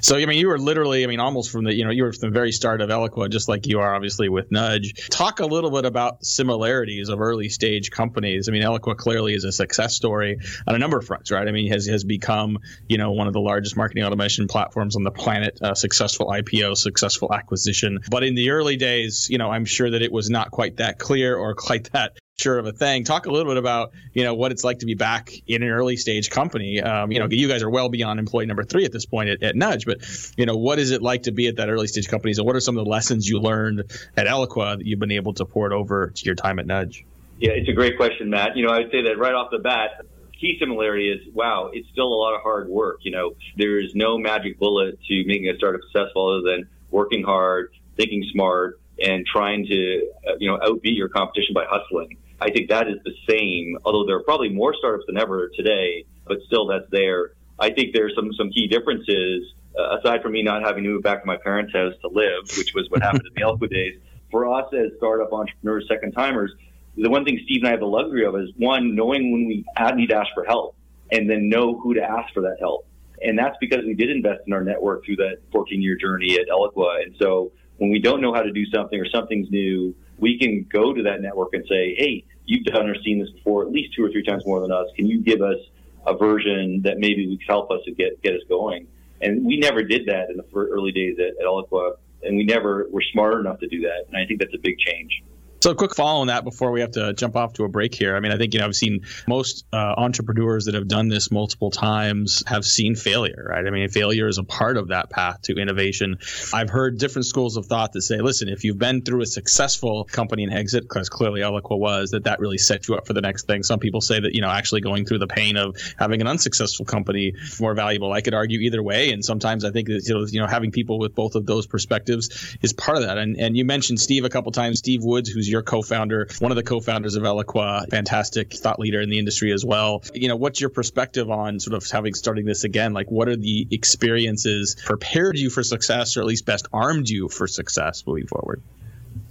So, 0.00 0.16
I 0.16 0.26
mean, 0.26 0.38
you 0.38 0.46
were 0.46 0.60
literally, 0.60 1.02
I 1.02 1.08
mean, 1.08 1.18
almost 1.18 1.50
from 1.50 1.64
the, 1.64 1.74
you 1.74 1.84
know, 1.84 1.90
you 1.90 2.04
were 2.04 2.12
from 2.12 2.30
the 2.30 2.32
very 2.32 2.52
start 2.52 2.80
of 2.80 2.88
Eloqua, 2.88 3.28
just 3.28 3.48
like 3.48 3.66
you 3.66 3.80
are 3.80 3.92
obviously 3.92 4.28
with 4.28 4.52
Nudge. 4.52 5.08
Talk 5.10 5.40
a 5.40 5.46
little 5.46 5.72
bit 5.72 5.84
about 5.84 6.24
similarities 6.24 7.08
of 7.08 7.20
early 7.20 7.48
stage 7.48 7.90
companies. 7.90 8.48
I 8.48 8.52
mean, 8.52 8.62
Eloqua 8.62 8.96
clearly 8.96 9.34
is 9.34 9.42
a 9.42 9.50
success 9.50 9.96
story 9.96 10.38
on 10.68 10.76
a 10.76 10.78
number 10.78 10.98
of 10.98 11.04
fronts, 11.04 11.32
right? 11.32 11.48
I 11.48 11.50
mean, 11.50 11.72
has 11.72 11.86
has 11.86 12.04
become, 12.04 12.60
you 12.88 12.96
know, 12.96 13.10
one 13.10 13.26
of 13.26 13.32
the 13.32 13.40
largest 13.40 13.76
marketing 13.76 14.04
automation 14.04 14.46
platforms 14.46 14.94
on 14.94 15.02
the 15.02 15.10
planet, 15.10 15.58
uh, 15.60 15.74
successful 15.74 16.28
IPO, 16.28 16.76
successful 16.76 17.34
acquisition. 17.34 17.98
But 18.08 18.22
in 18.22 18.36
the 18.36 18.50
early 18.50 18.76
days, 18.76 19.26
you 19.28 19.38
know, 19.38 19.50
I'm 19.50 19.64
sure 19.64 19.90
that 19.90 20.02
it 20.02 20.12
was 20.12 20.30
not 20.30 20.52
quite 20.52 20.76
that 20.76 21.00
clear 21.00 21.36
or 21.36 21.56
quite 21.56 21.90
that 21.92 22.12
sure 22.38 22.58
of 22.58 22.66
a 22.66 22.72
thing. 22.72 23.04
Talk 23.04 23.26
a 23.26 23.30
little 23.30 23.50
bit 23.50 23.56
about 23.56 23.92
you 24.12 24.24
know 24.24 24.34
what 24.34 24.52
it's 24.52 24.62
like 24.62 24.80
to 24.80 24.86
be 24.86 24.94
back 24.94 25.32
in 25.46 25.62
an 25.62 25.68
early 25.70 25.96
stage 25.96 26.30
company. 26.30 26.80
Um, 26.80 27.10
you 27.10 27.18
know, 27.18 27.28
you 27.30 27.48
guys 27.48 27.62
are 27.62 27.70
well 27.70 27.88
beyond 27.88 28.20
employee 28.20 28.46
number 28.46 28.62
three 28.62 28.84
at 28.84 28.92
this 28.92 29.06
point 29.06 29.30
at, 29.30 29.42
at, 29.42 29.56
Nudge, 29.56 29.86
but 29.86 29.98
you 30.36 30.44
know, 30.44 30.56
what 30.56 30.78
is 30.78 30.90
it 30.90 31.02
like 31.02 31.24
to 31.24 31.32
be 31.32 31.48
at 31.48 31.56
that 31.56 31.70
early 31.70 31.86
stage 31.86 32.08
company? 32.08 32.34
And 32.36 32.46
what 32.46 32.54
are 32.54 32.60
some 32.60 32.76
of 32.76 32.84
the 32.84 32.90
lessons 32.90 33.26
you 33.28 33.40
learned 33.40 33.84
at 34.16 34.26
Eloqua 34.26 34.78
that 34.78 34.86
you've 34.86 35.00
been 35.00 35.12
able 35.12 35.32
to 35.34 35.44
port 35.46 35.72
over 35.72 36.08
to 36.10 36.24
your 36.26 36.34
time 36.34 36.58
at 36.58 36.66
Nudge? 36.66 37.04
Yeah, 37.38 37.52
it's 37.52 37.68
a 37.68 37.72
great 37.72 37.96
question, 37.96 38.30
Matt. 38.30 38.56
You 38.56 38.66
know, 38.66 38.72
I 38.72 38.78
would 38.78 38.90
say 38.90 39.02
that 39.04 39.18
right 39.18 39.34
off 39.34 39.50
the 39.50 39.58
bat. 39.58 40.02
Key 40.38 40.58
similarity 40.60 41.08
is 41.08 41.34
wow, 41.34 41.70
it's 41.72 41.88
still 41.88 42.08
a 42.08 42.20
lot 42.20 42.34
of 42.34 42.42
hard 42.42 42.68
work. 42.68 42.98
You 43.00 43.12
know, 43.12 43.34
there 43.56 43.80
is 43.80 43.94
no 43.94 44.18
magic 44.18 44.58
bullet 44.58 44.98
to 45.08 45.24
making 45.26 45.48
a 45.48 45.56
startup 45.56 45.80
successful 45.90 46.28
other 46.28 46.56
than 46.56 46.68
working 46.90 47.22
hard, 47.22 47.72
thinking 47.96 48.22
smart, 48.30 48.78
and 49.02 49.24
trying 49.26 49.64
to, 49.66 50.10
uh, 50.28 50.32
you 50.38 50.50
know, 50.50 50.58
outbeat 50.58 50.96
your 50.96 51.08
competition 51.08 51.54
by 51.54 51.64
hustling. 51.66 52.18
I 52.40 52.50
think 52.50 52.68
that 52.68 52.88
is 52.88 52.96
the 53.04 53.14
same, 53.28 53.78
although 53.84 54.06
there 54.06 54.16
are 54.16 54.22
probably 54.22 54.50
more 54.50 54.74
startups 54.74 55.04
than 55.06 55.16
ever 55.16 55.50
today, 55.54 56.04
but 56.26 56.38
still 56.46 56.66
that's 56.66 56.88
there. 56.90 57.32
I 57.58 57.70
think 57.70 57.94
there's 57.94 58.14
some, 58.14 58.32
some 58.34 58.50
key 58.50 58.66
differences, 58.66 59.54
uh, 59.78 59.98
aside 59.98 60.22
from 60.22 60.32
me 60.32 60.42
not 60.42 60.62
having 60.62 60.84
to 60.84 60.90
move 60.90 61.02
back 61.02 61.20
to 61.20 61.26
my 61.26 61.36
parents' 61.36 61.72
house 61.72 61.94
to 62.02 62.08
live, 62.08 62.42
which 62.58 62.74
was 62.74 62.90
what 62.90 63.02
happened 63.02 63.26
in 63.26 63.34
the 63.34 63.40
Eloqua 63.46 63.70
days. 63.70 63.98
For 64.30 64.52
us 64.52 64.72
as 64.74 64.90
startup 64.98 65.32
entrepreneurs, 65.32 65.86
second 65.88 66.12
timers, 66.12 66.52
the 66.96 67.08
one 67.08 67.24
thing 67.24 67.40
Steve 67.44 67.60
and 67.60 67.68
I 67.68 67.70
have 67.72 67.80
the 67.80 67.86
luxury 67.86 68.24
of 68.24 68.36
is 68.36 68.50
one, 68.56 68.94
knowing 68.94 69.32
when 69.32 69.46
we 69.46 69.64
need 69.94 70.08
to 70.08 70.16
ask 70.16 70.28
for 70.34 70.44
help 70.44 70.76
and 71.12 71.30
then 71.30 71.48
know 71.48 71.78
who 71.78 71.94
to 71.94 72.02
ask 72.02 72.32
for 72.34 72.42
that 72.42 72.56
help. 72.58 72.86
And 73.22 73.38
that's 73.38 73.56
because 73.60 73.84
we 73.84 73.94
did 73.94 74.10
invest 74.10 74.42
in 74.46 74.52
our 74.52 74.62
network 74.62 75.04
through 75.04 75.16
that 75.16 75.38
14 75.52 75.80
year 75.80 75.96
journey 75.96 76.38
at 76.38 76.48
Eloqua. 76.48 77.02
And 77.02 77.14
so 77.18 77.52
when 77.78 77.90
we 77.90 77.98
don't 77.98 78.20
know 78.20 78.34
how 78.34 78.42
to 78.42 78.52
do 78.52 78.66
something 78.66 78.98
or 79.00 79.08
something's 79.08 79.50
new, 79.50 79.94
we 80.18 80.38
can 80.38 80.66
go 80.70 80.92
to 80.92 81.02
that 81.04 81.20
network 81.20 81.50
and 81.52 81.64
say, 81.68 81.94
hey, 81.96 82.24
you've 82.46 82.64
done 82.64 82.88
or 82.88 82.94
seen 83.02 83.18
this 83.18 83.30
before 83.30 83.62
at 83.62 83.70
least 83.70 83.94
two 83.94 84.04
or 84.04 84.10
three 84.10 84.24
times 84.24 84.44
more 84.46 84.60
than 84.60 84.72
us. 84.72 84.86
Can 84.96 85.06
you 85.06 85.20
give 85.20 85.42
us 85.42 85.58
a 86.06 86.16
version 86.16 86.80
that 86.82 86.98
maybe 86.98 87.26
would 87.28 87.40
help 87.46 87.70
us 87.70 87.80
to 87.84 87.92
get, 87.92 88.22
get 88.22 88.34
us 88.34 88.42
going? 88.48 88.86
And 89.20 89.44
we 89.44 89.58
never 89.58 89.82
did 89.82 90.06
that 90.06 90.30
in 90.30 90.36
the 90.36 90.44
early 90.54 90.92
days 90.92 91.18
at, 91.18 91.40
at 91.40 91.46
Eloqua. 91.46 91.96
and 92.22 92.36
we 92.36 92.44
never 92.44 92.88
were 92.90 93.02
smart 93.12 93.40
enough 93.40 93.58
to 93.60 93.68
do 93.68 93.80
that. 93.82 94.04
And 94.08 94.16
I 94.16 94.26
think 94.26 94.40
that's 94.40 94.54
a 94.54 94.58
big 94.58 94.78
change. 94.78 95.22
So, 95.66 95.72
a 95.72 95.74
quick 95.74 95.96
follow 95.96 96.20
on 96.20 96.28
that 96.28 96.44
before 96.44 96.70
we 96.70 96.80
have 96.82 96.92
to 96.92 97.12
jump 97.12 97.34
off 97.34 97.54
to 97.54 97.64
a 97.64 97.68
break 97.68 97.92
here. 97.92 98.14
I 98.14 98.20
mean, 98.20 98.30
I 98.30 98.38
think 98.38 98.54
you 98.54 98.60
know 98.60 98.66
I've 98.66 98.76
seen 98.76 99.00
most 99.26 99.66
uh, 99.72 99.94
entrepreneurs 99.96 100.66
that 100.66 100.76
have 100.76 100.86
done 100.86 101.08
this 101.08 101.32
multiple 101.32 101.72
times 101.72 102.44
have 102.46 102.64
seen 102.64 102.94
failure, 102.94 103.48
right? 103.50 103.66
I 103.66 103.70
mean, 103.70 103.88
failure 103.88 104.28
is 104.28 104.38
a 104.38 104.44
part 104.44 104.76
of 104.76 104.90
that 104.90 105.10
path 105.10 105.42
to 105.42 105.56
innovation. 105.56 106.18
I've 106.54 106.70
heard 106.70 106.98
different 106.98 107.26
schools 107.26 107.56
of 107.56 107.66
thought 107.66 107.94
that 107.94 108.02
say, 108.02 108.18
listen, 108.18 108.48
if 108.48 108.62
you've 108.62 108.78
been 108.78 109.02
through 109.02 109.22
a 109.22 109.26
successful 109.26 110.04
company 110.04 110.44
and 110.44 110.54
exit, 110.54 110.84
because 110.84 111.08
clearly 111.08 111.40
Eloqua 111.40 111.76
was, 111.76 112.12
that 112.12 112.22
that 112.22 112.38
really 112.38 112.58
set 112.58 112.86
you 112.86 112.94
up 112.94 113.08
for 113.08 113.12
the 113.12 113.20
next 113.20 113.48
thing. 113.48 113.64
Some 113.64 113.80
people 113.80 114.00
say 114.00 114.20
that 114.20 114.36
you 114.36 114.42
know 114.42 114.50
actually 114.50 114.82
going 114.82 115.04
through 115.04 115.18
the 115.18 115.26
pain 115.26 115.56
of 115.56 115.76
having 115.98 116.20
an 116.20 116.28
unsuccessful 116.28 116.86
company 116.86 117.32
more 117.58 117.74
valuable. 117.74 118.12
I 118.12 118.20
could 118.20 118.34
argue 118.34 118.60
either 118.60 118.84
way, 118.84 119.10
and 119.10 119.24
sometimes 119.24 119.64
I 119.64 119.72
think 119.72 119.88
that 119.88 120.06
you 120.06 120.14
know, 120.14 120.26
you 120.26 120.40
know 120.40 120.46
having 120.46 120.70
people 120.70 121.00
with 121.00 121.16
both 121.16 121.34
of 121.34 121.44
those 121.44 121.66
perspectives 121.66 122.56
is 122.62 122.72
part 122.72 122.98
of 122.98 123.02
that. 123.02 123.18
And 123.18 123.36
and 123.36 123.56
you 123.56 123.64
mentioned 123.64 123.98
Steve 123.98 124.24
a 124.24 124.28
couple 124.28 124.52
times, 124.52 124.78
Steve 124.78 125.02
Woods, 125.02 125.28
who's 125.28 125.55
your 125.56 125.62
co-founder, 125.62 126.28
one 126.38 126.52
of 126.52 126.56
the 126.56 126.62
co-founders 126.62 127.16
of 127.16 127.22
Eloqua, 127.22 127.88
fantastic 127.88 128.52
thought 128.52 128.78
leader 128.78 129.00
in 129.00 129.08
the 129.08 129.18
industry 129.18 129.52
as 129.52 129.64
well. 129.64 130.02
You 130.14 130.28
know, 130.28 130.36
what's 130.36 130.60
your 130.60 130.68
perspective 130.70 131.30
on 131.30 131.60
sort 131.60 131.74
of 131.74 131.88
having 131.90 132.12
starting 132.12 132.44
this 132.44 132.64
again? 132.64 132.92
Like, 132.92 133.10
what 133.10 133.28
are 133.28 133.36
the 133.36 133.66
experiences 133.70 134.76
prepared 134.84 135.38
you 135.38 135.48
for 135.48 135.62
success, 135.62 136.16
or 136.16 136.20
at 136.20 136.26
least 136.26 136.44
best 136.44 136.68
armed 136.72 137.08
you 137.08 137.28
for 137.28 137.46
success 137.46 138.06
moving 138.06 138.26
forward? 138.26 138.62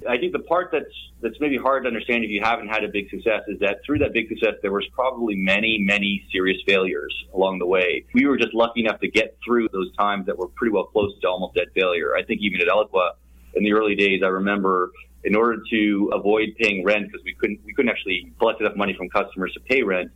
I 0.10 0.18
think 0.18 0.34
the 0.34 0.40
part 0.40 0.70
that's 0.72 0.94
that's 1.22 1.40
maybe 1.40 1.58
hard 1.58 1.84
to 1.84 1.88
understand 1.88 2.24
if 2.24 2.30
you 2.30 2.42
haven't 2.44 2.68
had 2.68 2.84
a 2.84 2.88
big 2.88 3.10
success 3.10 3.42
is 3.48 3.60
that 3.60 3.80
through 3.86 4.00
that 4.00 4.14
big 4.14 4.28
success 4.28 4.56
there 4.62 4.72
was 4.72 4.86
probably 4.94 5.36
many 5.36 5.78
many 5.80 6.26
serious 6.32 6.58
failures 6.66 7.14
along 7.34 7.60
the 7.60 7.66
way. 7.66 8.06
We 8.14 8.26
were 8.26 8.38
just 8.38 8.54
lucky 8.54 8.82
enough 8.82 9.00
to 9.02 9.08
get 9.08 9.38
through 9.44 9.70
those 9.70 9.96
times 9.96 10.26
that 10.26 10.38
were 10.38 10.48
pretty 10.48 10.74
well 10.74 10.86
close 10.86 11.14
to 11.22 11.28
almost 11.28 11.56
dead 11.56 11.68
failure. 11.74 12.16
I 12.16 12.24
think 12.24 12.42
even 12.42 12.62
at 12.62 12.68
Eloqua 12.68 13.12
in 13.56 13.64
the 13.64 13.74
early 13.74 13.96
days, 13.96 14.22
I 14.24 14.28
remember 14.28 14.92
in 15.26 15.36
order 15.36 15.62
to 15.70 16.12
avoid 16.14 16.50
paying 16.60 16.86
rent 16.86 17.08
because 17.08 17.24
we 17.26 17.34
couldn't 17.34 17.60
we 17.66 17.74
couldn't 17.74 17.90
actually 17.90 18.32
collect 18.40 18.62
enough 18.62 18.76
money 18.76 18.94
from 18.94 19.10
customers 19.10 19.52
to 19.54 19.60
pay 19.60 19.84
rent, 19.84 20.12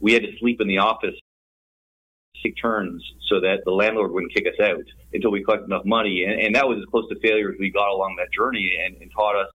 we 0.00 0.12
had 0.12 0.22
to 0.22 0.36
sleep 0.38 0.60
in 0.60 0.66
the 0.66 0.78
office 0.78 1.14
take 2.44 2.56
turns 2.60 3.02
so 3.28 3.40
that 3.40 3.58
the 3.64 3.70
landlord 3.70 4.12
wouldn't 4.12 4.32
kick 4.34 4.46
us 4.46 4.60
out 4.60 4.84
until 5.12 5.30
we 5.30 5.42
collected 5.42 5.66
enough 5.66 5.84
money. 5.84 6.24
And, 6.24 6.40
and 6.40 6.54
that 6.54 6.68
was 6.68 6.78
as 6.78 6.84
close 6.86 7.08
to 7.08 7.18
failure 7.20 7.50
as 7.50 7.56
we 7.58 7.70
got 7.70 7.88
along 7.88 8.16
that 8.18 8.32
journey 8.32 8.78
and, 8.84 8.96
and 9.00 9.10
taught 9.12 9.36
us 9.36 9.48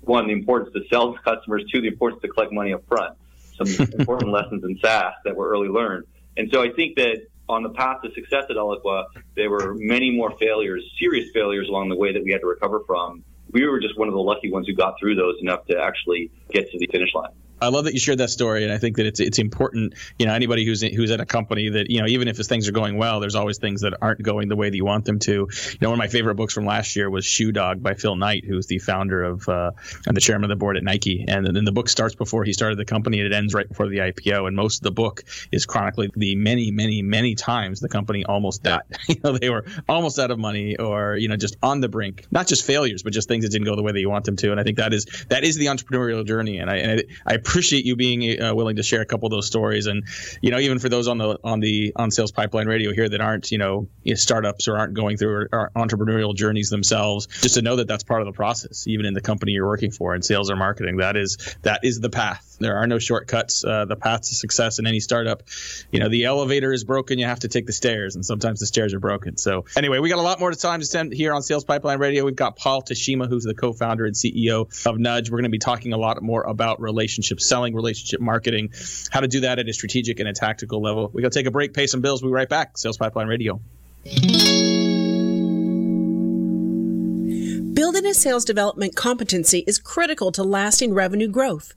one, 0.00 0.26
the 0.26 0.32
importance 0.32 0.72
to 0.74 0.82
sell 0.92 1.14
to 1.14 1.18
customers, 1.20 1.64
two, 1.72 1.80
the 1.80 1.88
importance 1.88 2.20
to 2.22 2.28
collect 2.28 2.52
money 2.52 2.74
up 2.74 2.86
front. 2.88 3.16
Some 3.54 3.86
important 3.98 4.32
lessons 4.32 4.64
in 4.64 4.78
SaaS 4.82 5.14
that 5.24 5.34
were 5.34 5.48
early 5.48 5.68
learned. 5.68 6.06
And 6.36 6.50
so 6.52 6.62
I 6.62 6.70
think 6.70 6.96
that 6.96 7.26
on 7.48 7.62
the 7.62 7.70
path 7.70 8.02
to 8.02 8.12
success 8.12 8.44
at 8.50 8.56
Eloqua, 8.56 9.04
there 9.36 9.50
were 9.50 9.74
many 9.76 10.10
more 10.10 10.36
failures, 10.38 10.82
serious 10.98 11.30
failures 11.32 11.68
along 11.68 11.88
the 11.88 11.96
way 11.96 12.12
that 12.12 12.22
we 12.22 12.32
had 12.32 12.40
to 12.40 12.46
recover 12.46 12.80
from. 12.86 13.24
We 13.54 13.66
were 13.66 13.78
just 13.78 13.96
one 13.96 14.08
of 14.08 14.14
the 14.14 14.20
lucky 14.20 14.50
ones 14.50 14.66
who 14.66 14.74
got 14.74 14.98
through 14.98 15.14
those 15.14 15.36
enough 15.40 15.64
to 15.66 15.80
actually 15.80 16.30
get 16.50 16.68
to 16.72 16.78
the 16.78 16.88
finish 16.88 17.14
line. 17.14 17.30
I 17.64 17.68
love 17.68 17.84
that 17.84 17.94
you 17.94 18.00
shared 18.00 18.18
that 18.18 18.30
story, 18.30 18.64
and 18.64 18.72
I 18.72 18.78
think 18.78 18.96
that 18.96 19.06
it's 19.06 19.20
it's 19.20 19.38
important. 19.38 19.94
You 20.18 20.26
know, 20.26 20.34
anybody 20.34 20.64
who's 20.64 20.82
who's 20.82 21.10
at 21.10 21.20
a 21.20 21.26
company 21.26 21.68
that 21.70 21.90
you 21.90 22.00
know, 22.00 22.06
even 22.06 22.28
if 22.28 22.36
things 22.36 22.68
are 22.68 22.72
going 22.72 22.96
well, 22.96 23.20
there's 23.20 23.34
always 23.34 23.58
things 23.58 23.80
that 23.80 23.94
aren't 24.00 24.22
going 24.22 24.48
the 24.48 24.56
way 24.56 24.70
that 24.70 24.76
you 24.76 24.84
want 24.84 25.04
them 25.04 25.18
to. 25.20 25.32
You 25.32 25.78
know, 25.80 25.90
one 25.90 25.98
of 25.98 26.02
my 26.02 26.08
favorite 26.08 26.34
books 26.34 26.52
from 26.52 26.66
last 26.66 26.96
year 26.96 27.08
was 27.08 27.24
Shoe 27.24 27.52
Dog 27.52 27.82
by 27.82 27.94
Phil 27.94 28.16
Knight, 28.16 28.44
who's 28.44 28.66
the 28.66 28.78
founder 28.78 29.22
of 29.24 29.48
uh, 29.48 29.72
and 30.06 30.16
the 30.16 30.20
chairman 30.20 30.44
of 30.44 30.50
the 30.50 30.56
board 30.56 30.76
at 30.76 30.82
Nike. 30.82 31.24
And 31.26 31.46
then 31.46 31.64
the 31.64 31.72
book 31.72 31.88
starts 31.88 32.14
before 32.14 32.44
he 32.44 32.52
started 32.52 32.78
the 32.78 32.84
company, 32.84 33.20
and 33.20 33.32
it 33.32 33.36
ends 33.36 33.54
right 33.54 33.68
before 33.68 33.88
the 33.88 33.98
IPO. 33.98 34.46
And 34.46 34.56
most 34.56 34.78
of 34.78 34.82
the 34.82 34.92
book 34.92 35.24
is 35.50 35.66
chronically 35.66 36.10
the 36.14 36.36
many, 36.36 36.70
many, 36.70 37.02
many 37.02 37.34
times 37.34 37.80
the 37.80 37.88
company 37.88 38.24
almost 38.24 38.62
died. 38.62 38.82
you 39.08 39.16
know, 39.24 39.38
they 39.38 39.50
were 39.50 39.64
almost 39.88 40.18
out 40.18 40.30
of 40.30 40.38
money, 40.38 40.76
or 40.76 41.16
you 41.16 41.28
know, 41.28 41.36
just 41.36 41.56
on 41.62 41.80
the 41.80 41.88
brink. 41.88 42.26
Not 42.30 42.46
just 42.46 42.64
failures, 42.64 43.02
but 43.02 43.12
just 43.12 43.28
things 43.28 43.44
that 43.44 43.50
didn't 43.50 43.66
go 43.66 43.76
the 43.76 43.82
way 43.82 43.92
that 43.92 44.00
you 44.00 44.10
want 44.10 44.24
them 44.24 44.36
to. 44.36 44.50
And 44.50 44.60
I 44.60 44.64
think 44.64 44.78
that 44.78 44.92
is 44.92 45.06
that 45.28 45.44
is 45.44 45.56
the 45.56 45.66
entrepreneurial 45.66 46.26
journey. 46.26 46.58
And 46.58 46.70
I 46.70 46.76
and 46.76 47.02
I, 47.26 47.34
I 47.34 47.36
appreciate 47.54 47.86
you 47.86 47.94
being 47.94 48.42
uh, 48.42 48.52
willing 48.52 48.74
to 48.74 48.82
share 48.82 49.00
a 49.00 49.06
couple 49.06 49.28
of 49.28 49.30
those 49.30 49.46
stories. 49.46 49.86
And 49.86 50.02
you 50.42 50.50
know, 50.50 50.58
even 50.58 50.80
for 50.80 50.88
those 50.88 51.06
on 51.06 51.18
the 51.18 51.38
on 51.44 51.60
the 51.60 51.92
on 51.94 52.10
Sales 52.10 52.32
Pipeline 52.32 52.66
Radio 52.66 52.92
here 52.92 53.08
that 53.08 53.20
aren't 53.20 53.52
you 53.52 53.58
know 53.58 53.86
startups 54.14 54.66
or 54.66 54.76
aren't 54.76 54.94
going 54.94 55.16
through 55.18 55.46
our 55.52 55.70
entrepreneurial 55.76 56.34
journeys 56.34 56.68
themselves, 56.68 57.28
just 57.28 57.54
to 57.54 57.62
know 57.62 57.76
that 57.76 57.86
that's 57.86 58.02
part 58.02 58.22
of 58.22 58.26
the 58.26 58.32
process, 58.32 58.88
even 58.88 59.06
in 59.06 59.14
the 59.14 59.20
company 59.20 59.52
you're 59.52 59.68
working 59.68 59.92
for 59.92 60.16
in 60.16 60.22
sales 60.22 60.50
or 60.50 60.56
marketing. 60.56 60.96
That 60.96 61.16
is 61.16 61.56
that 61.62 61.84
is 61.84 62.00
the 62.00 62.10
path. 62.10 62.56
There 62.58 62.76
are 62.76 62.88
no 62.88 62.98
shortcuts. 62.98 63.64
Uh, 63.64 63.84
the 63.84 63.94
path 63.94 64.22
to 64.22 64.34
success 64.34 64.80
in 64.80 64.86
any 64.88 64.98
startup, 64.98 65.44
you 65.92 66.00
know, 66.00 66.08
the 66.08 66.24
elevator 66.24 66.72
is 66.72 66.82
broken. 66.82 67.20
You 67.20 67.26
have 67.26 67.40
to 67.40 67.48
take 67.48 67.66
the 67.66 67.72
stairs, 67.72 68.16
and 68.16 68.26
sometimes 68.26 68.58
the 68.58 68.66
stairs 68.66 68.94
are 68.94 69.00
broken. 69.00 69.36
So 69.36 69.64
anyway, 69.76 70.00
we 70.00 70.08
got 70.08 70.18
a 70.18 70.22
lot 70.22 70.40
more 70.40 70.50
time 70.52 70.80
to 70.80 70.86
spend 70.86 71.12
here 71.12 71.32
on 71.32 71.42
Sales 71.42 71.64
Pipeline 71.64 72.00
Radio. 72.00 72.24
We've 72.24 72.34
got 72.34 72.56
Paul 72.56 72.82
Teshima, 72.82 73.28
who's 73.28 73.44
the 73.44 73.54
co-founder 73.54 74.04
and 74.06 74.16
CEO 74.16 74.86
of 74.86 74.98
Nudge. 74.98 75.30
We're 75.30 75.38
going 75.38 75.44
to 75.44 75.50
be 75.50 75.58
talking 75.60 75.92
a 75.92 75.98
lot 75.98 76.20
more 76.20 76.42
about 76.42 76.80
relationship 76.80 77.40
selling, 77.44 77.74
relationship 77.74 78.20
marketing, 78.20 78.72
how 79.10 79.20
to 79.20 79.28
do 79.28 79.40
that 79.40 79.58
at 79.58 79.68
a 79.68 79.72
strategic 79.72 80.20
and 80.20 80.28
a 80.28 80.32
tactical 80.32 80.80
level. 80.80 81.10
We 81.12 81.22
got 81.22 81.32
to 81.32 81.38
take 81.38 81.46
a 81.46 81.50
break, 81.50 81.74
pay 81.74 81.86
some 81.86 82.00
bills. 82.00 82.22
We'll 82.22 82.30
be 82.30 82.34
right 82.34 82.48
back. 82.48 82.78
Sales 82.78 82.96
Pipeline 82.96 83.28
Radio. 83.28 83.60
Building 87.74 88.06
a 88.06 88.14
sales 88.14 88.44
development 88.44 88.94
competency 88.94 89.64
is 89.66 89.78
critical 89.78 90.30
to 90.32 90.42
lasting 90.42 90.94
revenue 90.94 91.28
growth. 91.28 91.74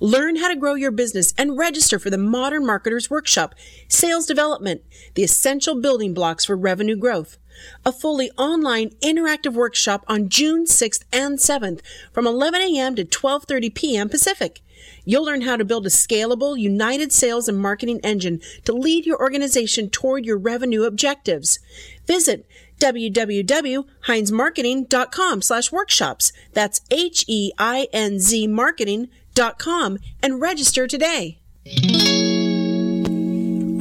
Learn 0.00 0.36
how 0.36 0.48
to 0.48 0.56
grow 0.56 0.74
your 0.74 0.90
business 0.90 1.34
and 1.36 1.58
register 1.58 1.98
for 1.98 2.08
the 2.08 2.18
Modern 2.18 2.64
Marketers 2.64 3.10
Workshop, 3.10 3.54
Sales 3.88 4.26
Development, 4.26 4.80
the 5.14 5.24
essential 5.24 5.80
building 5.80 6.14
blocks 6.14 6.44
for 6.44 6.56
revenue 6.56 6.96
growth. 6.96 7.38
A 7.84 7.90
fully 7.90 8.30
online 8.38 8.90
interactive 9.02 9.54
workshop 9.54 10.04
on 10.06 10.28
June 10.28 10.66
6th 10.66 11.02
and 11.12 11.38
7th 11.38 11.80
from 12.12 12.26
11 12.26 12.60
a.m. 12.60 12.94
to 12.94 13.04
12:30 13.04 13.74
p.m. 13.74 14.08
Pacific. 14.08 14.60
You'll 15.04 15.24
learn 15.24 15.42
how 15.42 15.56
to 15.56 15.64
build 15.64 15.86
a 15.86 15.90
scalable, 15.90 16.58
united 16.58 17.12
sales 17.12 17.48
and 17.48 17.58
marketing 17.58 18.00
engine 18.02 18.40
to 18.64 18.72
lead 18.72 19.06
your 19.06 19.20
organization 19.20 19.90
toward 19.90 20.24
your 20.24 20.38
revenue 20.38 20.84
objectives. 20.84 21.58
Visit 22.06 22.46
www.heinzmarketing.com 22.78 25.42
slash 25.42 25.72
workshops. 25.72 26.32
That's 26.52 26.80
H-E-I-N-Z 26.90 28.46
marketing.com 28.46 29.98
and 30.22 30.40
register 30.40 30.86
today. 30.86 31.38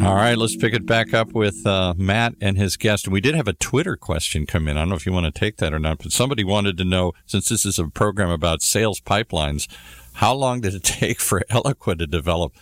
All 0.04 0.16
right, 0.16 0.38
let's 0.38 0.56
pick 0.56 0.74
it 0.74 0.86
back 0.86 1.14
up 1.14 1.34
with 1.34 1.66
uh, 1.66 1.94
Matt 1.98 2.36
and 2.40 2.58
his 2.58 2.78
guest. 2.78 3.08
We 3.08 3.20
did 3.20 3.36
have 3.36 3.48
a 3.48 3.54
Twitter 3.54 3.98
question 3.98 4.46
come 4.46 4.68
in. 4.68 4.78
I 4.78 4.82
don't 4.82 4.90
know 4.90 4.96
if 4.96 5.06
you 5.06 5.12
want 5.12 5.26
to 5.26 5.38
take 5.38 5.58
that 5.58 5.74
or 5.74 5.80
not, 5.80 5.98
but 5.98 6.12
somebody 6.12 6.44
wanted 6.44 6.78
to 6.78 6.86
know 6.86 7.14
since 7.26 7.50
this 7.50 7.66
is 7.66 7.80
a 7.80 7.88
program 7.88 8.30
about 8.30 8.62
sales 8.62 9.02
pipelines, 9.02 9.68
how 10.18 10.34
long 10.34 10.62
did 10.62 10.74
it 10.74 10.84
take 11.00 11.20
for 11.20 11.42
Eloqua 11.50 11.98
to 11.98 12.08
develop 12.08 12.54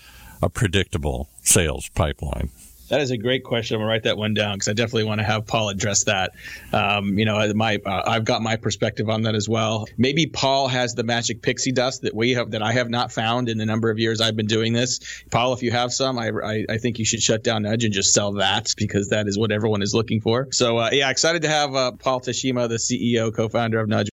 a 0.42 0.50
predictable 0.50 1.30
sales 1.42 1.90
pipeline? 1.90 2.50
That 2.90 3.02
is 3.02 3.10
a 3.10 3.18
great 3.18 3.44
question. 3.44 3.76
I'm 3.76 3.82
gonna 3.82 3.90
write 3.90 4.04
that 4.04 4.18
one 4.18 4.36
down 4.36 4.56
because 4.56 4.68
I 4.68 4.74
definitely 4.74 5.06
want 5.06 5.20
to 5.20 5.26
have 5.26 5.48
Paul 5.48 5.70
address 5.70 6.04
that. 6.04 6.34
Um, 6.72 7.18
you 7.18 7.26
know, 7.26 7.52
my 7.56 7.80
uh, 7.84 8.04
I've 8.06 8.26
got 8.26 8.44
my 8.44 8.58
perspective 8.58 9.10
on 9.10 9.24
that 9.24 9.34
as 9.34 9.50
well. 9.50 9.88
Maybe 9.98 10.28
Paul 10.28 10.68
has 10.68 10.94
the 10.94 11.04
magic 11.04 11.42
pixie 11.42 11.72
dust 11.72 12.04
that 12.04 12.14
we 12.14 12.34
have 12.34 12.52
that 12.52 12.62
I 12.62 12.74
have 12.74 12.90
not 12.90 13.12
found 13.12 13.50
in 13.50 13.58
the 13.58 13.66
number 13.66 13.90
of 13.90 13.98
years 13.98 14.22
I've 14.22 14.36
been 14.36 14.46
doing 14.46 14.74
this. 14.74 15.00
Paul, 15.32 15.54
if 15.54 15.64
you 15.64 15.72
have 15.72 15.92
some, 15.94 16.20
I 16.20 16.30
I, 16.30 16.66
I 16.70 16.78
think 16.78 17.00
you 17.00 17.06
should 17.06 17.24
shut 17.24 17.44
down 17.44 17.64
Nudge 17.64 17.86
and 17.86 17.94
just 17.94 18.14
sell 18.14 18.34
that 18.34 18.76
because 18.78 19.10
that 19.10 19.28
is 19.28 19.36
what 19.36 19.52
everyone 19.52 19.82
is 19.82 19.96
looking 19.96 20.22
for. 20.22 20.50
So 20.52 20.78
uh, 20.78 20.90
yeah, 20.92 21.10
excited 21.10 21.42
to 21.42 21.50
have 21.50 21.74
uh, 21.74 21.94
Paul 21.94 22.22
Teshima, 22.22 22.70
the 22.70 22.76
CEO, 22.76 23.34
co-founder 23.34 23.80
of 23.80 23.88
Nudge. 23.88 24.10